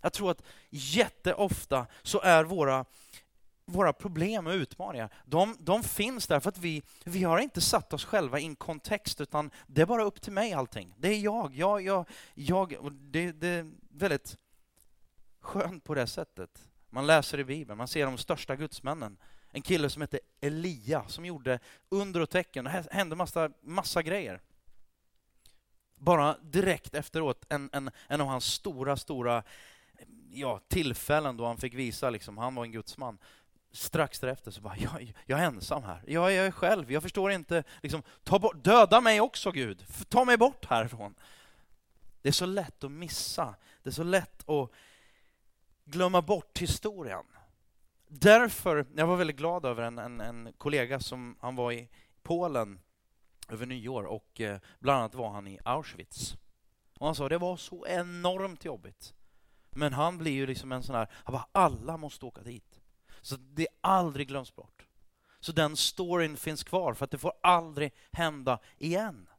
[0.03, 2.85] Jag tror att jätteofta så är våra,
[3.65, 7.93] våra problem och utmaningar, de, de finns där för att vi, vi har inte satt
[7.93, 10.95] oss själva i en kontext, utan det är bara upp till mig allting.
[10.97, 14.37] Det är jag, jag, jag, jag och det, det är väldigt
[15.41, 16.69] skönt på det sättet.
[16.89, 19.17] Man läser i Bibeln, man ser de största gudsmännen.
[19.51, 22.65] En kille som hette Elia som gjorde under och tecken.
[22.65, 24.41] Det hände massa, massa grejer.
[25.95, 29.43] Bara direkt efteråt, en, en, en av hans stora, stora
[30.33, 33.17] ja, tillfällen då han fick visa liksom, han var en gudsman.
[33.71, 36.03] Strax därefter så bara, jag, jag är ensam här.
[36.07, 37.63] Jag, jag är själv, jag förstår inte.
[37.81, 41.15] Liksom, ta bort, döda mig också Gud, ta mig bort härifrån.
[42.21, 43.55] Det är så lätt att missa.
[43.83, 44.69] Det är så lätt att
[45.85, 47.25] glömma bort historien.
[48.07, 51.89] Därför, jag var väldigt glad över en, en, en kollega som han var i
[52.23, 52.79] Polen
[53.49, 56.35] över nyår och eh, bland annat var han i Auschwitz.
[56.99, 59.13] Och han sa det var så enormt jobbigt.
[59.75, 62.79] Men han blir ju liksom en sån här, han bara, alla måste åka dit.
[63.21, 64.85] Så det aldrig glöms bort.
[65.39, 69.29] Så den storyn finns kvar, för att det får aldrig hända igen.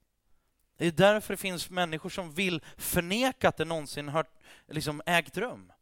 [0.77, 4.27] Det är därför det finns människor som vill förneka att det någonsin har
[4.67, 5.73] liksom ägt rum.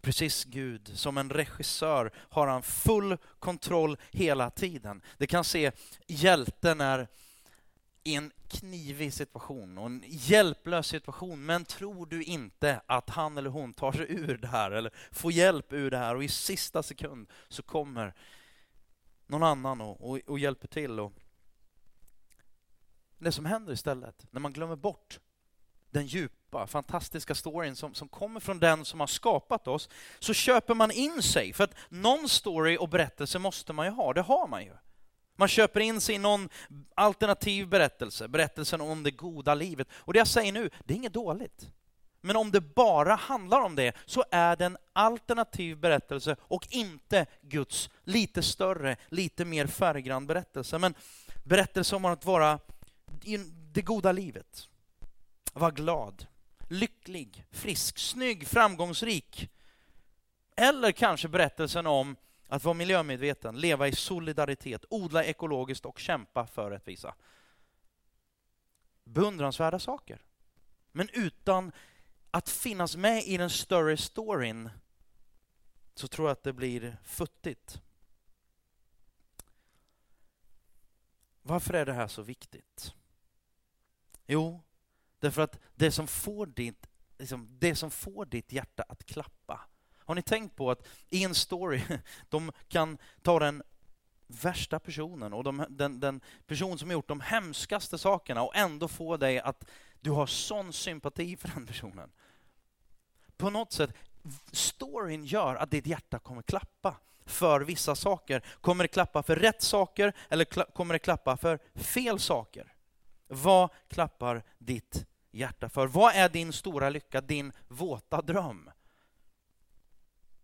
[0.00, 5.02] Precis Gud, som en regissör har han full kontroll hela tiden.
[5.18, 5.72] Det kan se
[6.06, 7.08] hjälten är
[8.04, 13.50] i en knivig situation och en hjälplös situation, men tror du inte att han eller
[13.50, 16.82] hon tar sig ur det här eller får hjälp ur det här och i sista
[16.82, 18.14] sekund så kommer
[19.26, 21.00] någon annan och, och, och hjälper till.
[21.00, 21.12] Och
[23.18, 25.20] det som händer istället, när man glömmer bort
[25.90, 30.74] den djupa, fantastiska storyn som, som kommer från den som har skapat oss, så köper
[30.74, 31.52] man in sig.
[31.52, 34.72] För att någon story och berättelse måste man ju ha, det har man ju.
[35.40, 36.48] Man köper in sig i någon
[36.94, 39.88] alternativ berättelse, berättelsen om det goda livet.
[39.92, 41.72] Och det jag säger nu, det är inget dåligt.
[42.20, 47.26] Men om det bara handlar om det, så är det en alternativ berättelse och inte
[47.42, 50.78] Guds lite större, lite mer färggrann berättelse.
[50.78, 50.94] Men
[51.44, 52.58] berättelse om att vara
[53.24, 53.36] i
[53.72, 54.68] det goda livet.
[55.52, 56.26] Var glad,
[56.68, 59.50] lycklig, frisk, snygg, framgångsrik.
[60.56, 62.16] Eller kanske berättelsen om
[62.50, 67.14] att vara miljömedveten, leva i solidaritet, odla ekologiskt och kämpa för rättvisa.
[69.04, 70.22] Beundransvärda saker.
[70.92, 71.72] Men utan
[72.30, 74.70] att finnas med i den större storyn
[75.94, 77.80] så tror jag att det blir futtigt.
[81.42, 82.94] Varför är det här så viktigt?
[84.26, 84.62] Jo,
[85.18, 86.86] därför att det som får ditt,
[87.18, 89.60] liksom, det som får ditt hjärta att klappa
[90.10, 91.82] har ni tänkt på att i en story,
[92.28, 93.62] de kan ta den
[94.26, 98.88] värsta personen och de, den, den person som har gjort de hemskaste sakerna och ändå
[98.88, 99.64] få dig att
[100.00, 102.10] du har sån sympati för den personen.
[103.36, 103.90] På något sätt,
[104.52, 106.96] storyn gör att ditt hjärta kommer klappa
[107.26, 108.42] för vissa saker.
[108.60, 112.74] Kommer det klappa för rätt saker eller kommer det klappa för fel saker?
[113.26, 115.86] Vad klappar ditt hjärta för?
[115.86, 118.70] Vad är din stora lycka, din våta dröm?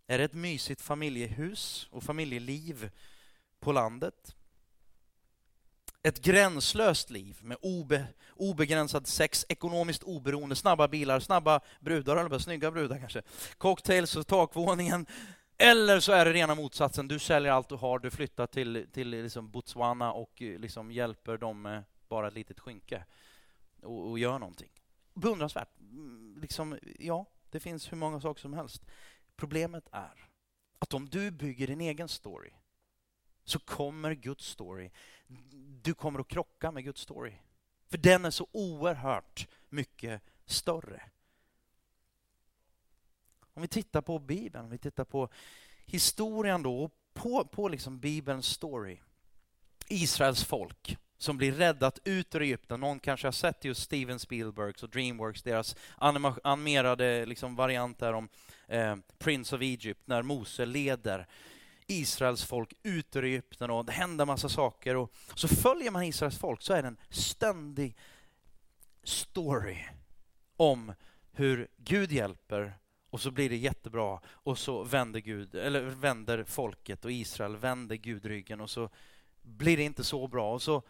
[0.07, 2.90] Är det ett mysigt familjehus och familjeliv
[3.61, 4.37] på landet?
[6.03, 12.71] Ett gränslöst liv med obe, obegränsad sex, ekonomiskt oberoende, snabba bilar, snabba brudar, eller snygga
[12.71, 13.23] brudar kanske,
[13.59, 15.07] cocktails och takvåningen.
[15.59, 19.09] Eller så är det rena motsatsen, du säljer allt du har, du flyttar till, till
[19.09, 23.05] liksom Botswana och eh, liksom hjälper dem med bara ett litet skynke
[23.83, 24.71] och, och gör någonting.
[25.14, 25.81] Beundransvärt.
[25.81, 28.87] Mm, liksom, ja, det finns hur många saker som helst.
[29.37, 30.29] Problemet är
[30.79, 32.53] att om du bygger din egen story
[33.44, 34.90] så kommer Guds story,
[35.83, 37.33] du kommer att krocka med Guds story.
[37.88, 41.03] För den är så oerhört mycket större.
[43.55, 45.29] Om vi tittar på Bibeln, om vi tittar på
[45.87, 48.99] historien då, på, på liksom Bibelns story.
[49.88, 52.81] Israels folk som blir räddat ut ur Egypten.
[52.81, 55.76] Någon kanske har sett just Steven Spielbergs och Dreamworks, deras
[56.42, 58.29] animerade liksom variant där om
[58.66, 61.26] eh, Prince of Egypt, när Mose leder
[61.87, 64.96] Israels folk ut ur Egypten och det händer massa saker.
[64.96, 67.96] Och så följer man Israels folk så är det en ständig
[69.02, 69.79] story
[70.57, 70.92] om
[71.33, 72.79] hur Gud hjälper
[73.11, 77.96] och så blir det jättebra och så vänder, Gud, eller vänder folket och Israel vänder
[77.96, 78.90] Gud ryggen och så
[79.42, 80.55] blir det inte så bra.
[80.55, 80.83] Och så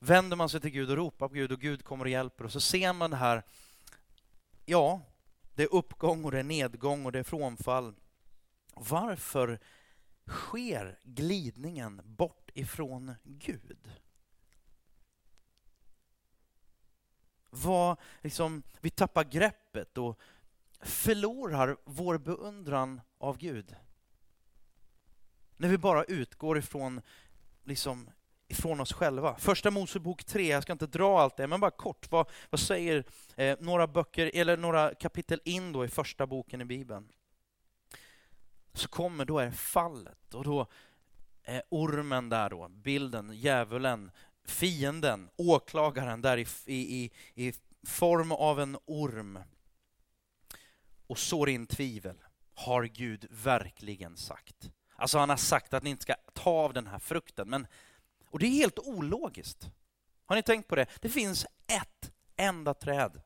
[0.00, 2.52] vänder man sig till Gud och ropar på Gud och Gud kommer och hjälper och
[2.52, 3.42] så ser man det här,
[4.64, 5.00] ja,
[5.54, 7.94] det är uppgång och det är nedgång och det är frånfall.
[8.74, 9.60] Varför
[10.26, 13.90] sker glidningen bort ifrån Gud?
[17.50, 20.20] Vad, liksom, vi tappar greppet och
[20.80, 23.76] förlorar vår beundran av Gud.
[25.56, 27.00] När vi bara utgår ifrån,
[27.64, 28.10] liksom,
[28.50, 29.38] ifrån oss själva.
[29.38, 33.04] Första Mosebok 3, jag ska inte dra allt det, men bara kort, vad, vad säger
[33.36, 37.08] eh, några böcker, eller några kapitel in då i första boken i Bibeln?
[38.72, 40.66] Så kommer, då är fallet, och då
[41.42, 44.10] är ormen där då, bilden, djävulen,
[44.44, 47.52] fienden, åklagaren där i, i, i
[47.86, 49.38] form av en orm
[51.06, 52.16] och sår in tvivel.
[52.54, 54.70] Har Gud verkligen sagt?
[54.96, 57.66] Alltså han har sagt att ni inte ska ta av den här frukten, men
[58.30, 59.70] och det är helt ologiskt.
[60.26, 60.86] Har ni tänkt på det?
[61.00, 63.20] Det finns ett enda träd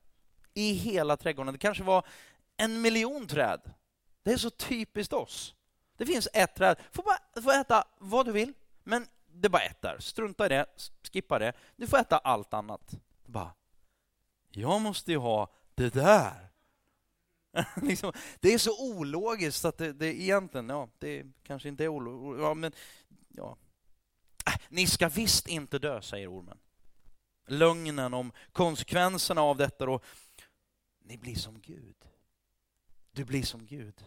[0.55, 1.53] i hela trädgården.
[1.53, 2.07] Det kanske var
[2.57, 3.61] en miljon träd.
[4.23, 5.55] Det är så typiskt oss.
[5.97, 6.77] Det finns ett träd.
[6.79, 9.99] Du får, bara, får äta vad du vill, men det är bara ett där.
[9.99, 10.67] Strunta i det,
[11.12, 11.53] skippa det.
[11.77, 12.95] Du får äta allt annat.
[13.27, 13.55] Bara,
[14.51, 16.51] jag måste ju ha det där.
[17.83, 22.43] liksom, det är så ologiskt att det, det egentligen, ja, det kanske inte är ologiskt,
[22.43, 22.73] ja, men
[23.29, 23.57] ja.
[24.46, 26.59] Äh, ni ska visst inte dö, säger ormen.
[27.46, 30.00] Lögnen om konsekvenserna av detta då.
[31.04, 31.96] Ni blir som Gud.
[33.12, 34.04] Du blir som Gud.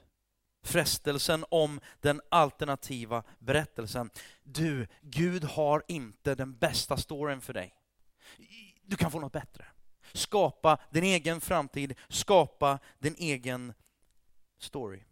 [0.64, 4.10] Frestelsen om den alternativa berättelsen.
[4.44, 7.74] Du, Gud har inte den bästa storyn för dig.
[8.82, 9.66] Du kan få något bättre.
[10.14, 13.74] Skapa din egen framtid, skapa din egen
[14.58, 15.04] story.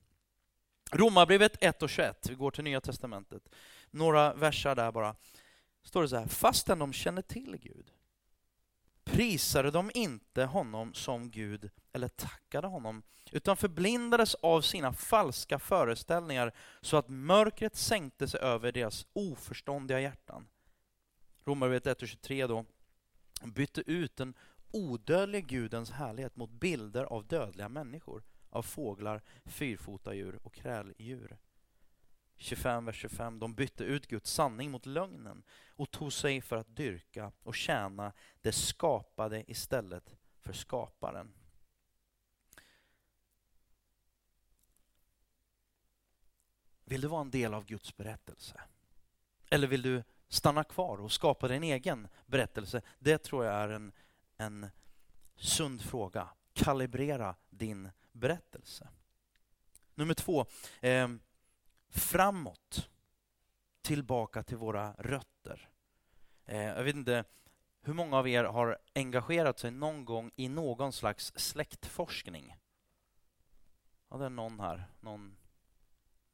[0.91, 3.49] Romarbrevet 1 och 21, vi går till Nya Testamentet.
[3.95, 5.15] Några versar där bara.
[5.83, 7.91] Står det så här, fastän de känner till Gud
[9.05, 16.53] prisade de inte honom som Gud eller tackade honom, utan förblindades av sina falska föreställningar
[16.81, 20.47] så att mörkret sänkte sig över deras oförståndiga hjärtan.
[21.43, 22.65] Romarbrevet 1.23 då,
[23.43, 24.33] bytte ut den
[24.71, 31.37] odödlige Gudens härlighet mot bilder av dödliga människor, av fåglar, fyrfotadjur och kräldjur.
[32.37, 33.39] 25, vers 25.
[33.39, 38.13] De bytte ut Guds sanning mot lögnen och tog sig för att dyrka och tjäna
[38.41, 41.33] det skapade istället för skaparen.
[46.83, 48.61] Vill du vara en del av Guds berättelse?
[49.49, 52.81] Eller vill du stanna kvar och skapa din egen berättelse?
[52.99, 53.91] Det tror jag är en
[54.37, 54.69] en
[55.35, 56.29] sund fråga.
[56.53, 58.87] Kalibrera din berättelse.
[59.95, 60.45] Nummer två,
[60.81, 61.07] eh,
[61.95, 62.89] framåt.
[63.81, 65.69] Tillbaka till våra rötter.
[66.45, 67.23] Eh, jag vet inte
[67.81, 72.55] hur många av er har engagerat sig någon gång i någon slags släktforskning?
[74.09, 74.83] Ja, det är någon här.
[74.99, 75.37] Någon,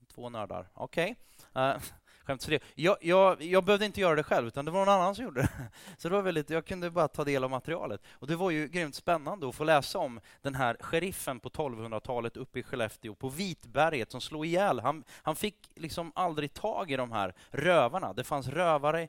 [0.08, 0.70] två nördar.
[0.74, 1.16] Okej.
[1.52, 1.80] Okay
[2.26, 2.64] skämt för det.
[2.76, 5.42] Jag, jag, jag behövde inte göra det själv, utan det var någon annan som gjorde
[5.42, 5.50] det.
[5.98, 8.02] Så det var väldigt, jag kunde bara ta del av materialet.
[8.12, 12.38] Och det var ju grymt spännande att få läsa om den här sheriffen på 1200-talet
[12.38, 14.80] uppe i Skellefteå, på Vitberget, som slog ihjäl.
[14.80, 18.14] Han, han fick liksom aldrig tag i de här rövarna.
[18.14, 19.08] Det fanns rövare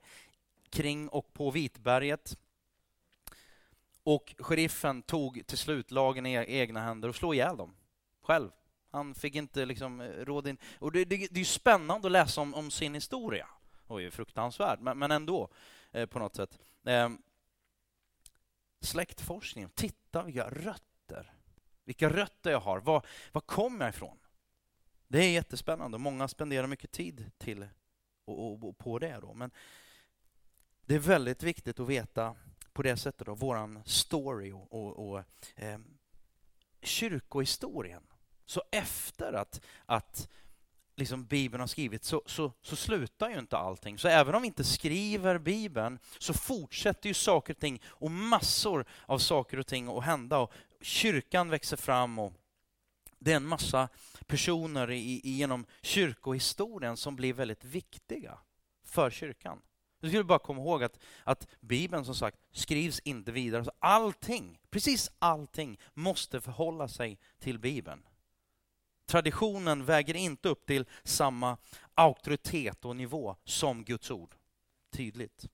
[0.70, 2.38] kring och på Vitberget.
[4.04, 7.74] Och sheriffen tog till slut lagen i egna händer och slog ihjäl dem
[8.22, 8.50] själv.
[8.92, 10.56] Han fick inte liksom eh, råd in.
[10.78, 13.48] Och det, det, det är spännande att läsa om, om sin historia.
[13.86, 15.48] Oj, fruktansvärd, men, men ändå
[15.92, 16.58] eh, på något sätt.
[16.84, 17.10] Eh,
[18.80, 21.32] släktforskning, titta vilka rötter.
[21.84, 22.80] Vilka rötter jag har.
[22.80, 24.18] Var, var kommer jag ifrån?
[25.08, 25.98] Det är jättespännande.
[25.98, 27.68] Många spenderar mycket tid till
[28.24, 29.18] och, och, och på det.
[29.20, 29.34] Då.
[29.34, 29.50] Men
[30.86, 32.36] det är väldigt viktigt att veta
[32.72, 35.22] på det sättet, då, våran story och, och, och
[35.56, 35.78] eh,
[36.82, 38.02] kyrkohistorien
[38.52, 40.28] så efter att, att
[40.96, 43.98] liksom Bibeln har skrivits så, så, så slutar ju inte allting.
[43.98, 48.84] Så även om vi inte skriver Bibeln så fortsätter ju saker och ting och massor
[49.06, 50.38] av saker och ting att hända.
[50.38, 52.32] Och kyrkan växer fram och
[53.18, 53.88] det är en massa
[54.26, 58.38] personer i, genom kyrkohistorien som blir väldigt viktiga
[58.84, 59.62] för kyrkan.
[60.00, 63.64] Du skulle bara komma ihåg att, att Bibeln som sagt skrivs inte vidare.
[63.64, 68.02] Så allting, precis allting måste förhålla sig till Bibeln.
[69.12, 71.56] Traditionen väger inte upp till samma
[71.94, 74.34] auktoritet och nivå som Guds ord.
[74.90, 75.48] Tydligt.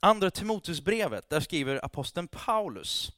[0.00, 3.12] Andra Timoteusbrevet, där skriver aposteln Paulus,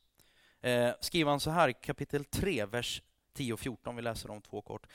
[0.60, 3.02] eh, skriver han så här i kapitel 3, vers
[3.32, 4.86] 10 och 14, vi läser de två kort.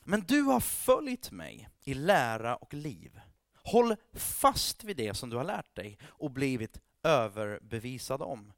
[0.00, 3.20] Men du har följt mig i lära och liv.
[3.54, 8.52] Håll fast vid det som du har lärt dig och blivit överbevisad om.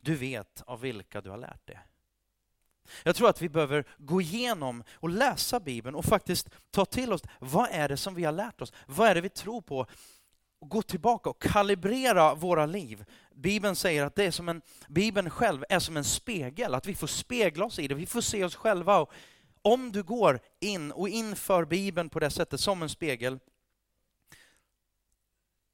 [0.00, 1.80] Du vet av vilka du har lärt det.
[3.02, 7.22] Jag tror att vi behöver gå igenom och läsa Bibeln och faktiskt ta till oss,
[7.38, 8.72] vad är det som vi har lärt oss?
[8.86, 9.86] Vad är det vi tror på?
[10.58, 13.04] Och gå tillbaka och kalibrera våra liv.
[13.34, 16.94] Bibeln säger att det är som en, Bibeln själv är som en spegel, att vi
[16.94, 19.00] får spegla oss i det, vi får se oss själva.
[19.00, 19.12] Och
[19.62, 23.38] om du går in och inför Bibeln på det sättet, som en spegel,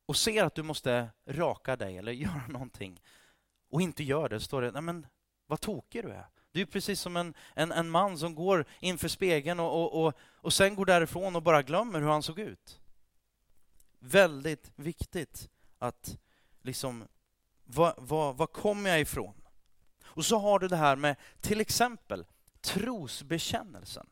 [0.06, 3.02] och ser att du måste raka dig eller göra någonting,
[3.70, 5.06] och inte gör det, står det, nej men
[5.46, 6.26] vad tokig du är.
[6.52, 10.14] Du är precis som en, en, en man som går inför spegeln och, och, och,
[10.20, 12.80] och sen går därifrån och bara glömmer hur han såg ut.
[13.98, 16.18] Väldigt viktigt att
[16.62, 17.04] liksom,
[17.64, 19.34] var, var, var kommer jag ifrån?
[20.04, 22.24] Och så har du det här med till exempel
[22.60, 24.06] trosbekännelsen.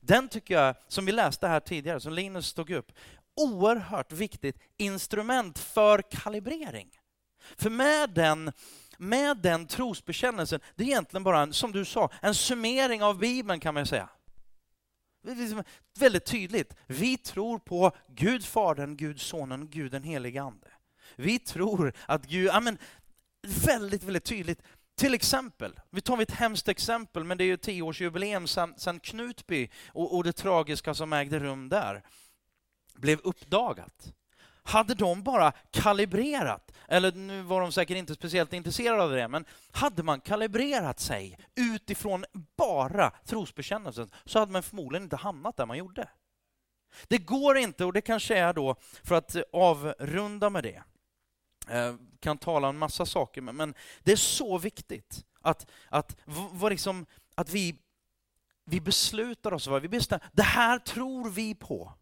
[0.00, 2.92] Den tycker jag, som vi läste här tidigare, som Linus tog upp,
[3.34, 6.90] oerhört viktigt instrument för kalibrering.
[7.56, 8.52] För med den
[8.98, 13.60] med den trosbekännelsen, det är egentligen bara, en, som du sa, en summering av Bibeln
[13.60, 14.08] kan man säga.
[15.22, 15.62] Liksom
[15.98, 16.74] väldigt tydligt.
[16.86, 20.68] Vi tror på Gud Fadern, Gud Sonen, Gud den helige Ande.
[21.16, 22.78] Vi tror att Gud, ja men,
[23.64, 24.62] väldigt, väldigt tydligt.
[24.96, 29.70] Till exempel, vi tar ett hemskt exempel, men det är ju tioårsjubileum sedan, sedan Knutby
[29.88, 32.02] och, och det tragiska som ägde rum där
[32.94, 34.12] blev uppdagat.
[34.66, 39.44] Hade de bara kalibrerat, eller nu var de säkert inte speciellt intresserade av det, men
[39.70, 42.24] hade man kalibrerat sig utifrån
[42.56, 46.08] bara trosbekännelsen så hade man förmodligen inte hamnat där man gjorde.
[47.08, 50.82] Det går inte, och det kanske är då, för att avrunda med det,
[51.68, 56.16] eh, kan tala om en massa saker, men det är så viktigt att, att,
[56.52, 57.78] vad liksom, att vi,
[58.64, 61.92] vi beslutar oss, vi bestämmer, det här tror vi på.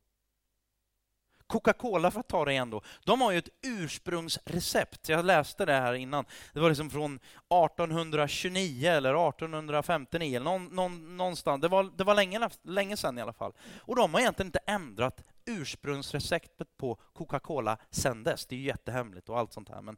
[1.47, 5.09] Coca-Cola, för att ta det igen då, de har ju ett ursprungsrecept.
[5.09, 6.25] Jag läste det här innan.
[6.53, 11.61] Det var liksom från 1829 eller 1859, eller någon, någon, någonstans.
[11.61, 13.53] Det var, det var länge, länge sedan i alla fall.
[13.79, 18.47] Och de har egentligen inte ändrat ursprungsreceptet på Coca-Cola sedan dess.
[18.47, 19.83] Det är ju jättehemligt och allt sånt här.
[19.83, 19.97] Men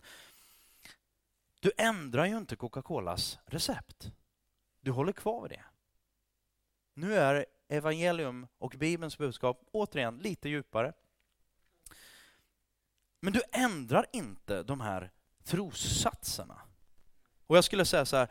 [1.60, 4.10] du ändrar ju inte Coca-Colas recept.
[4.80, 5.64] Du håller kvar vid det.
[6.94, 10.92] Nu är evangelium och Bibelns budskap återigen lite djupare.
[13.26, 15.10] Men du ändrar inte de här
[15.44, 16.60] trossatserna.
[17.46, 18.30] Och jag skulle säga så här,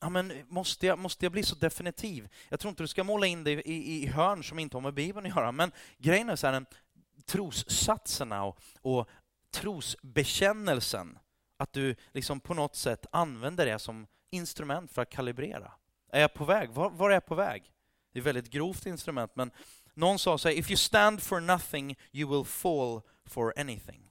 [0.00, 2.28] ja, men måste, jag, måste jag bli så definitiv?
[2.48, 4.82] Jag tror inte du ska måla in det i, i, i hörn som inte har
[4.82, 6.64] med Bibeln att göra, men grejen är så här,
[7.26, 9.08] trossatserna och, och
[9.50, 11.18] trosbekännelsen,
[11.56, 15.72] att du liksom på något sätt använder det som instrument för att kalibrera.
[16.12, 16.70] Är jag på väg?
[16.70, 17.72] Var, var är jag på väg?
[18.12, 19.50] Det är ett väldigt grovt instrument, men
[19.94, 23.02] någon sa så här, if you stand for nothing you will fall
[23.32, 24.10] for anything.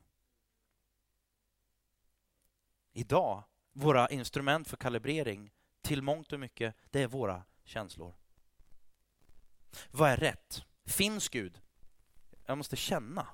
[2.94, 3.44] Idag,
[3.74, 5.52] våra instrument för kalibrering
[5.82, 8.16] till mångt och mycket, det är våra känslor.
[9.92, 10.64] Vad är rätt?
[10.86, 11.62] Finns Gud?
[12.46, 13.28] Jag måste känna.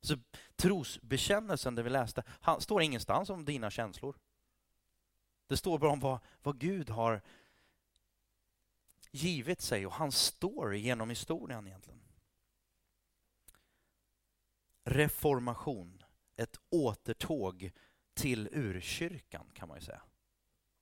[0.00, 0.16] Så
[0.56, 4.16] trosbekännelsen, det vi läste, han står ingenstans om dina känslor.
[5.46, 7.22] Det står bara om vad, vad Gud har
[9.10, 12.01] givit sig och hans story genom historien egentligen
[14.84, 16.02] reformation,
[16.36, 17.70] ett återtåg
[18.14, 20.02] till urkyrkan kan man ju säga.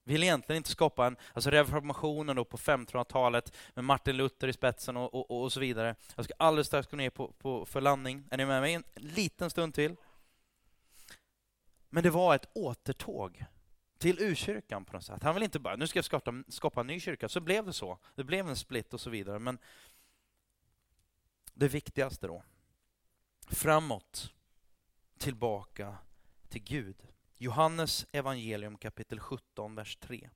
[0.04, 4.96] Vill egentligen inte skapa en, alltså reformationen då på 1500-talet med Martin Luther i spetsen
[4.96, 5.94] och, och, och, så vidare.
[6.16, 8.28] Jag ska alldeles strax gå ner på, på, för landning.
[8.30, 9.96] Är ni med mig en liten stund till?
[11.88, 13.44] Men det var ett återtåg
[13.98, 15.22] till urkyrkan på något sätt.
[15.22, 17.28] Han vill inte bara, nu ska jag skapa, skapa en ny kyrka.
[17.28, 17.98] Så blev det så.
[18.14, 19.38] Det blev en split och så vidare.
[19.38, 19.58] Men
[21.54, 22.42] det viktigaste då,
[23.50, 24.32] framåt,
[25.18, 25.98] tillbaka
[26.48, 26.96] till Gud.
[27.36, 30.30] Johannes evangelium kapitel 17, vers 3.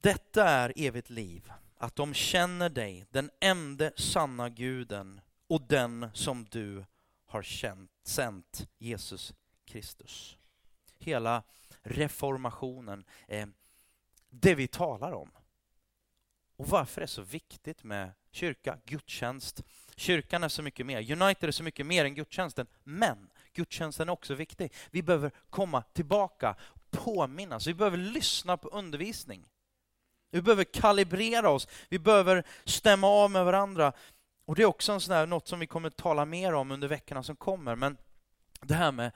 [0.00, 6.44] Detta är evigt liv, att de känner dig, den enda sanna guden och den som
[6.44, 6.84] du
[7.26, 9.34] har känt, sänt, Jesus
[9.64, 10.36] Kristus.
[10.98, 11.42] Hela
[11.82, 13.46] reformationen, eh,
[14.30, 15.30] det vi talar om.
[16.56, 19.62] Och varför det är så viktigt med kyrka, gudstjänst,
[19.96, 21.12] Kyrkan är så mycket mer.
[21.22, 22.66] United är så mycket mer än gudstjänsten.
[22.84, 24.72] Men gudstjänsten är också viktig.
[24.90, 26.56] Vi behöver komma tillbaka,
[26.90, 27.66] påminnas.
[27.66, 29.46] Vi behöver lyssna på undervisning.
[30.30, 33.92] Vi behöver kalibrera oss, vi behöver stämma av med varandra.
[34.44, 36.70] Och Det är också en sån här, något som vi kommer att tala mer om
[36.70, 37.76] under veckorna som kommer.
[37.76, 37.96] Men
[38.60, 39.12] det här med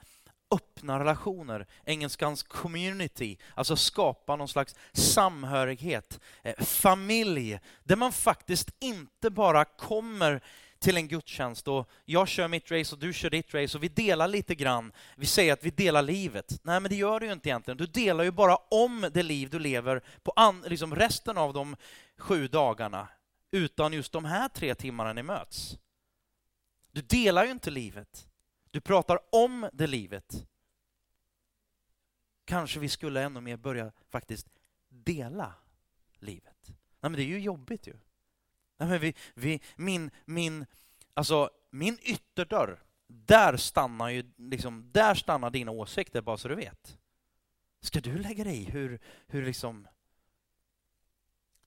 [0.51, 9.29] öppna relationer, engelskans community, alltså skapa någon slags samhörighet, eh, familj, där man faktiskt inte
[9.29, 10.41] bara kommer
[10.79, 13.87] till en gudstjänst och jag kör mitt race och du kör ditt race och vi
[13.87, 14.91] delar lite grann.
[15.15, 16.59] Vi säger att vi delar livet.
[16.63, 17.77] Nej, men det gör du ju inte egentligen.
[17.77, 21.75] Du delar ju bara om det liv du lever på an, liksom resten av de
[22.17, 23.07] sju dagarna,
[23.51, 25.77] utan just de här tre timmarna ni möts.
[26.91, 28.27] Du delar ju inte livet.
[28.71, 30.45] Du pratar om det livet.
[32.45, 34.47] Kanske vi skulle ännu mer börja faktiskt
[34.89, 35.53] dela
[36.19, 36.67] livet.
[36.67, 37.93] Nej, men det är ju jobbigt ju.
[38.79, 40.65] Nej, men vi, vi, min, min,
[41.13, 46.97] alltså, min ytterdörr, där stannar, ju, liksom, där stannar dina åsikter, bara så du vet.
[47.81, 49.87] Ska du lägga dig i hur, hur, liksom,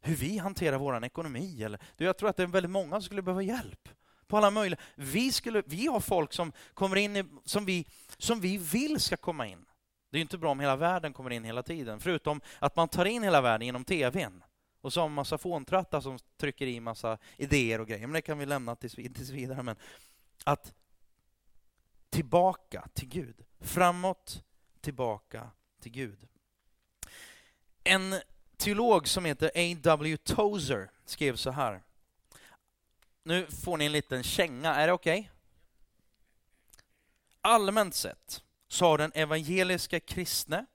[0.00, 1.62] hur vi hanterar vår ekonomi?
[1.62, 3.88] Eller, jag tror att det är väldigt många som skulle behöva hjälp
[4.26, 4.80] på alla möjliga...
[4.94, 7.86] Vi, skulle, vi har folk som kommer in i, som, vi,
[8.18, 9.64] som vi vill ska komma in.
[10.10, 13.04] Det är inte bra om hela världen kommer in hela tiden, förutom att man tar
[13.04, 14.42] in hela världen genom tvn.
[14.82, 18.06] Och så har man massa fåntrattar som trycker i massa idéer och grejer.
[18.06, 19.62] Men det kan vi lämna tills, tills vidare.
[19.62, 19.76] Men
[20.44, 20.72] att
[22.10, 23.44] tillbaka till Gud.
[23.60, 24.44] Framåt,
[24.80, 26.28] tillbaka till Gud.
[27.84, 28.14] En
[28.56, 30.16] teolog som heter A.W.
[30.16, 31.82] Tozer skrev så här.
[33.22, 35.20] Nu får ni en liten känga, är det okej?
[35.20, 35.30] Okay?
[37.40, 40.66] Allmänt sett så har den evangeliska kristne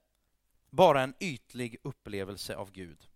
[0.69, 3.06] bara en ytlig upplevelse av Gud.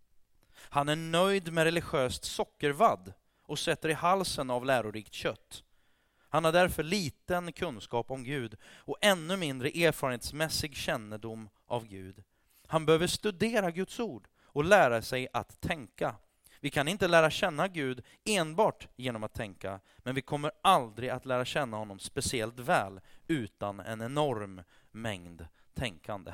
[0.73, 3.13] Han är nöjd med religiöst sockervadd
[3.43, 5.63] och sätter i halsen av lärorikt kött.
[6.29, 12.23] Han har därför liten kunskap om Gud och ännu mindre erfarenhetsmässig kännedom av Gud.
[12.67, 16.15] Han behöver studera Guds ord och lära sig att tänka.
[16.59, 21.25] Vi kan inte lära känna Gud enbart genom att tänka, men vi kommer aldrig att
[21.25, 24.61] lära känna honom speciellt väl utan en enorm
[24.91, 26.33] mängd tänkande.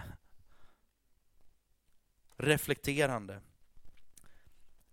[2.35, 3.41] Reflekterande.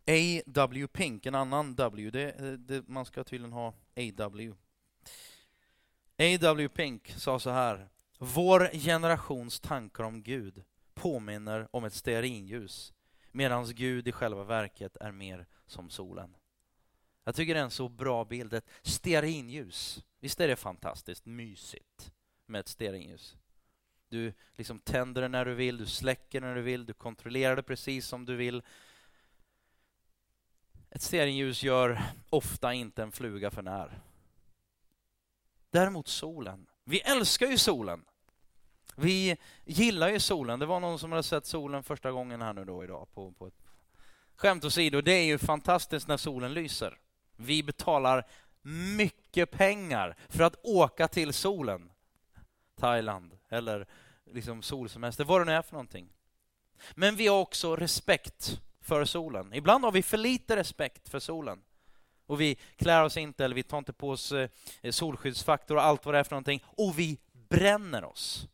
[0.07, 0.87] A.W.
[0.87, 4.55] Pink, en annan W, det, eh, det, man ska tydligen ha A.W.
[6.19, 6.69] A.W.
[6.69, 7.89] Pink sa så här.
[8.19, 10.63] Vår generations tankar om Gud
[10.95, 12.93] påminner om ett stearinljus
[13.33, 16.37] medan Gud i själva verket är mer som solen.
[17.25, 18.55] Jag tycker det är en så bra bild.
[18.55, 20.05] Ett stearinljus.
[20.21, 22.13] Visst är det fantastiskt mysigt
[22.47, 23.37] med ett stearinljus?
[24.09, 27.63] Du liksom tänder det när du vill, du släcker när du vill, du kontrollerar det
[27.63, 28.63] precis som du vill.
[30.95, 33.99] Ett stearinljus gör ofta inte en fluga för när.
[35.71, 36.67] Däremot solen.
[36.85, 38.05] Vi älskar ju solen.
[38.97, 40.59] Vi gillar ju solen.
[40.59, 43.09] Det var någon som hade sett solen första gången här nu då idag.
[43.15, 43.55] På, på ett...
[44.37, 46.99] Skämt åsido, det är ju fantastiskt när solen lyser.
[47.37, 48.27] Vi betalar
[48.97, 51.91] mycket pengar för att åka till solen.
[52.77, 53.87] Thailand eller
[54.25, 56.09] liksom solsemester, vad det nu är för någonting.
[56.95, 59.55] Men vi har också respekt för solen.
[59.55, 61.63] Ibland har vi för lite respekt för solen.
[62.27, 64.49] Och vi klär oss inte, eller vi tar inte på oss eh,
[64.91, 66.65] solskyddsfaktor och allt vad det är för någonting.
[66.65, 68.49] Och vi bränner oss.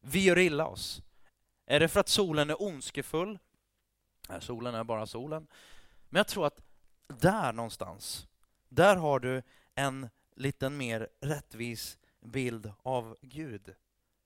[0.00, 1.02] Vi gör illa oss.
[1.66, 3.38] Är det för att solen är ondskefull?
[4.28, 5.46] Nej, solen är bara solen.
[6.08, 6.60] Men jag tror att
[7.06, 8.26] där någonstans,
[8.68, 9.42] där har du
[9.74, 13.74] en liten mer rättvis bild av Gud.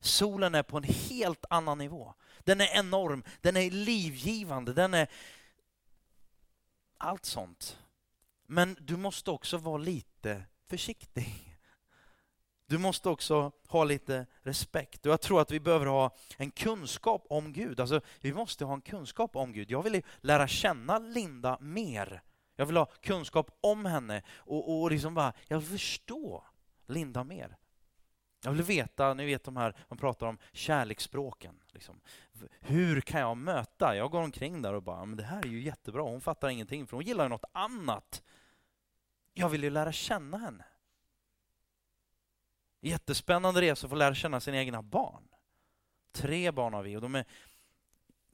[0.00, 2.14] Solen är på en helt annan nivå.
[2.44, 5.08] Den är enorm, den är livgivande, den är
[6.98, 7.78] allt sånt.
[8.46, 11.54] Men du måste också vara lite försiktig.
[12.66, 15.06] Du måste också ha lite respekt.
[15.06, 17.80] Och jag tror att vi behöver ha en kunskap om Gud.
[17.80, 19.70] Alltså, vi måste ha en kunskap om Gud.
[19.70, 22.22] Jag vill lära känna Linda mer.
[22.56, 26.44] Jag vill ha kunskap om henne och, och liksom bara, jag vill förstå
[26.86, 27.56] Linda mer.
[28.44, 31.60] Jag vill veta, ni vet de här, man pratar om kärleksspråken.
[31.68, 32.00] Liksom.
[32.60, 33.96] Hur kan jag möta?
[33.96, 36.02] Jag går omkring där och bara, men det här är ju jättebra.
[36.02, 38.22] Hon fattar ingenting, för hon gillar ju något annat.
[39.34, 40.64] Jag vill ju lära känna henne.
[42.80, 45.28] Jättespännande resa att få lära känna sina egna barn.
[46.12, 47.24] Tre barn har vi och de är,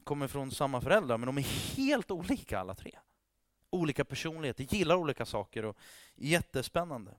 [0.05, 2.99] kommer från samma föräldrar, men de är helt olika alla tre.
[3.71, 5.77] Olika personligheter, gillar olika saker och
[6.15, 7.15] jättespännande.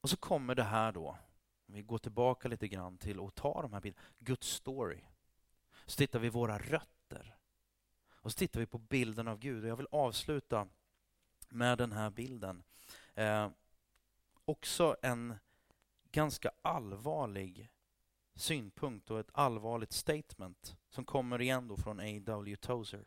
[0.00, 1.18] Och så kommer det här då,
[1.66, 5.00] om vi går tillbaka lite grann till att ta de här bilderna, Guds story.
[5.86, 7.36] Så tittar vi våra rötter.
[8.08, 9.64] Och så tittar vi på bilden av Gud.
[9.64, 10.68] Och jag vill avsluta
[11.48, 12.62] med den här bilden.
[13.14, 13.50] Eh,
[14.44, 15.34] också en
[16.10, 17.70] ganska allvarlig
[18.34, 22.56] synpunkt och ett allvarligt statement som kommer igen då från A.W.
[22.56, 23.04] Tozer.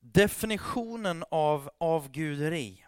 [0.00, 2.86] Definitionen av avguderi,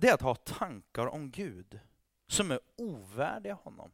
[0.00, 1.80] det är att ha tankar om Gud
[2.26, 3.92] som är ovärdiga honom.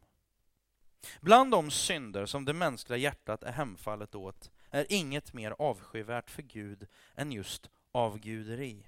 [1.21, 6.43] Bland de synder som det mänskliga hjärtat är hemfallet åt är inget mer avskyvärt för
[6.43, 8.87] Gud än just avguderi.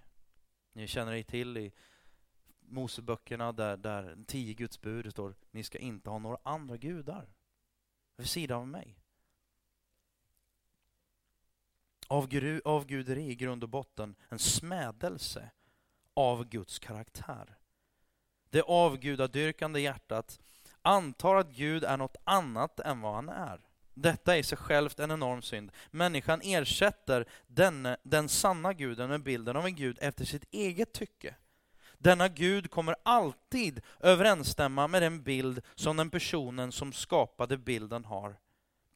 [0.72, 1.72] Ni känner er till i
[2.60, 7.28] Moseböckerna där, där tio Guds bud står ni ska inte ha några andra gudar
[8.16, 8.98] vid sidan av mig.
[12.08, 15.50] Avguderi, avguderi i grund och botten en smädelse
[16.18, 17.56] av Guds karaktär.
[18.50, 20.40] Det avgudadyrkande hjärtat
[20.82, 23.60] antar att Gud är något annat än vad han är.
[23.94, 25.72] Detta är i sig självt en enorm synd.
[25.90, 31.34] Människan ersätter den, den sanna guden med bilden av en gud efter sitt eget tycke.
[31.98, 38.36] Denna Gud kommer alltid överensstämma med den bild som den personen som skapade bilden har.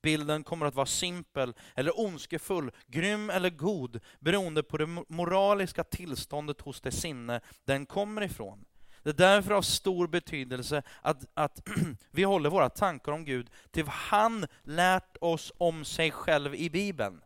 [0.02, 6.60] Bilden kommer att vara simpel eller ondskefull, grym eller god, beroende på det moraliska tillståndet
[6.60, 8.64] hos det sinne den kommer ifrån.
[9.02, 11.68] Det är därför av stor betydelse att, att
[12.10, 16.70] vi håller våra tankar om Gud till vad han lärt oss om sig själv i
[16.70, 17.22] Bibeln.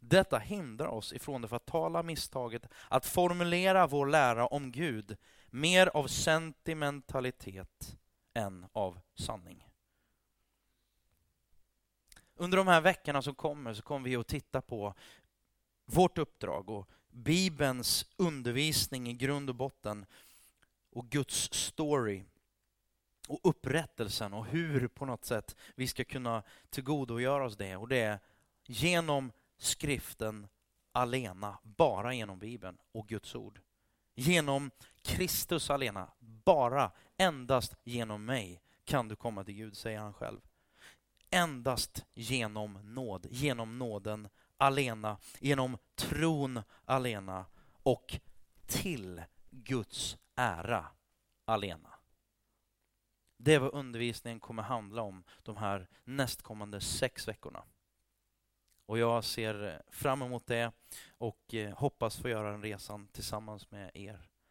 [0.00, 5.16] Detta hindrar oss ifrån det fatala misstaget att formulera vår lära om Gud
[5.50, 7.96] mer av sentimentalitet
[8.34, 9.73] än av sanning.
[12.36, 14.94] Under de här veckorna som kommer så kommer vi att titta på
[15.84, 20.06] vårt uppdrag och Bibelns undervisning i grund och botten
[20.90, 22.24] och Guds story
[23.28, 27.76] och upprättelsen och hur på något sätt vi ska kunna tillgodogöra oss det.
[27.76, 28.18] Och det är
[28.66, 30.46] genom skriften
[30.92, 33.60] alena, bara genom Bibeln och Guds ord.
[34.14, 34.70] Genom
[35.02, 40.40] Kristus alena, bara, endast genom mig kan du komma till Gud, säger han själv.
[41.30, 47.46] Endast genom nåd, genom nåden alena, genom tron alena
[47.82, 48.20] och
[48.66, 50.86] till Guds ära
[51.44, 51.90] alena.
[53.36, 57.64] Det är vad undervisningen kommer handla om de här nästkommande sex veckorna.
[58.86, 60.72] Och jag ser fram emot det
[61.08, 64.33] och eh, hoppas få göra den resan tillsammans med er.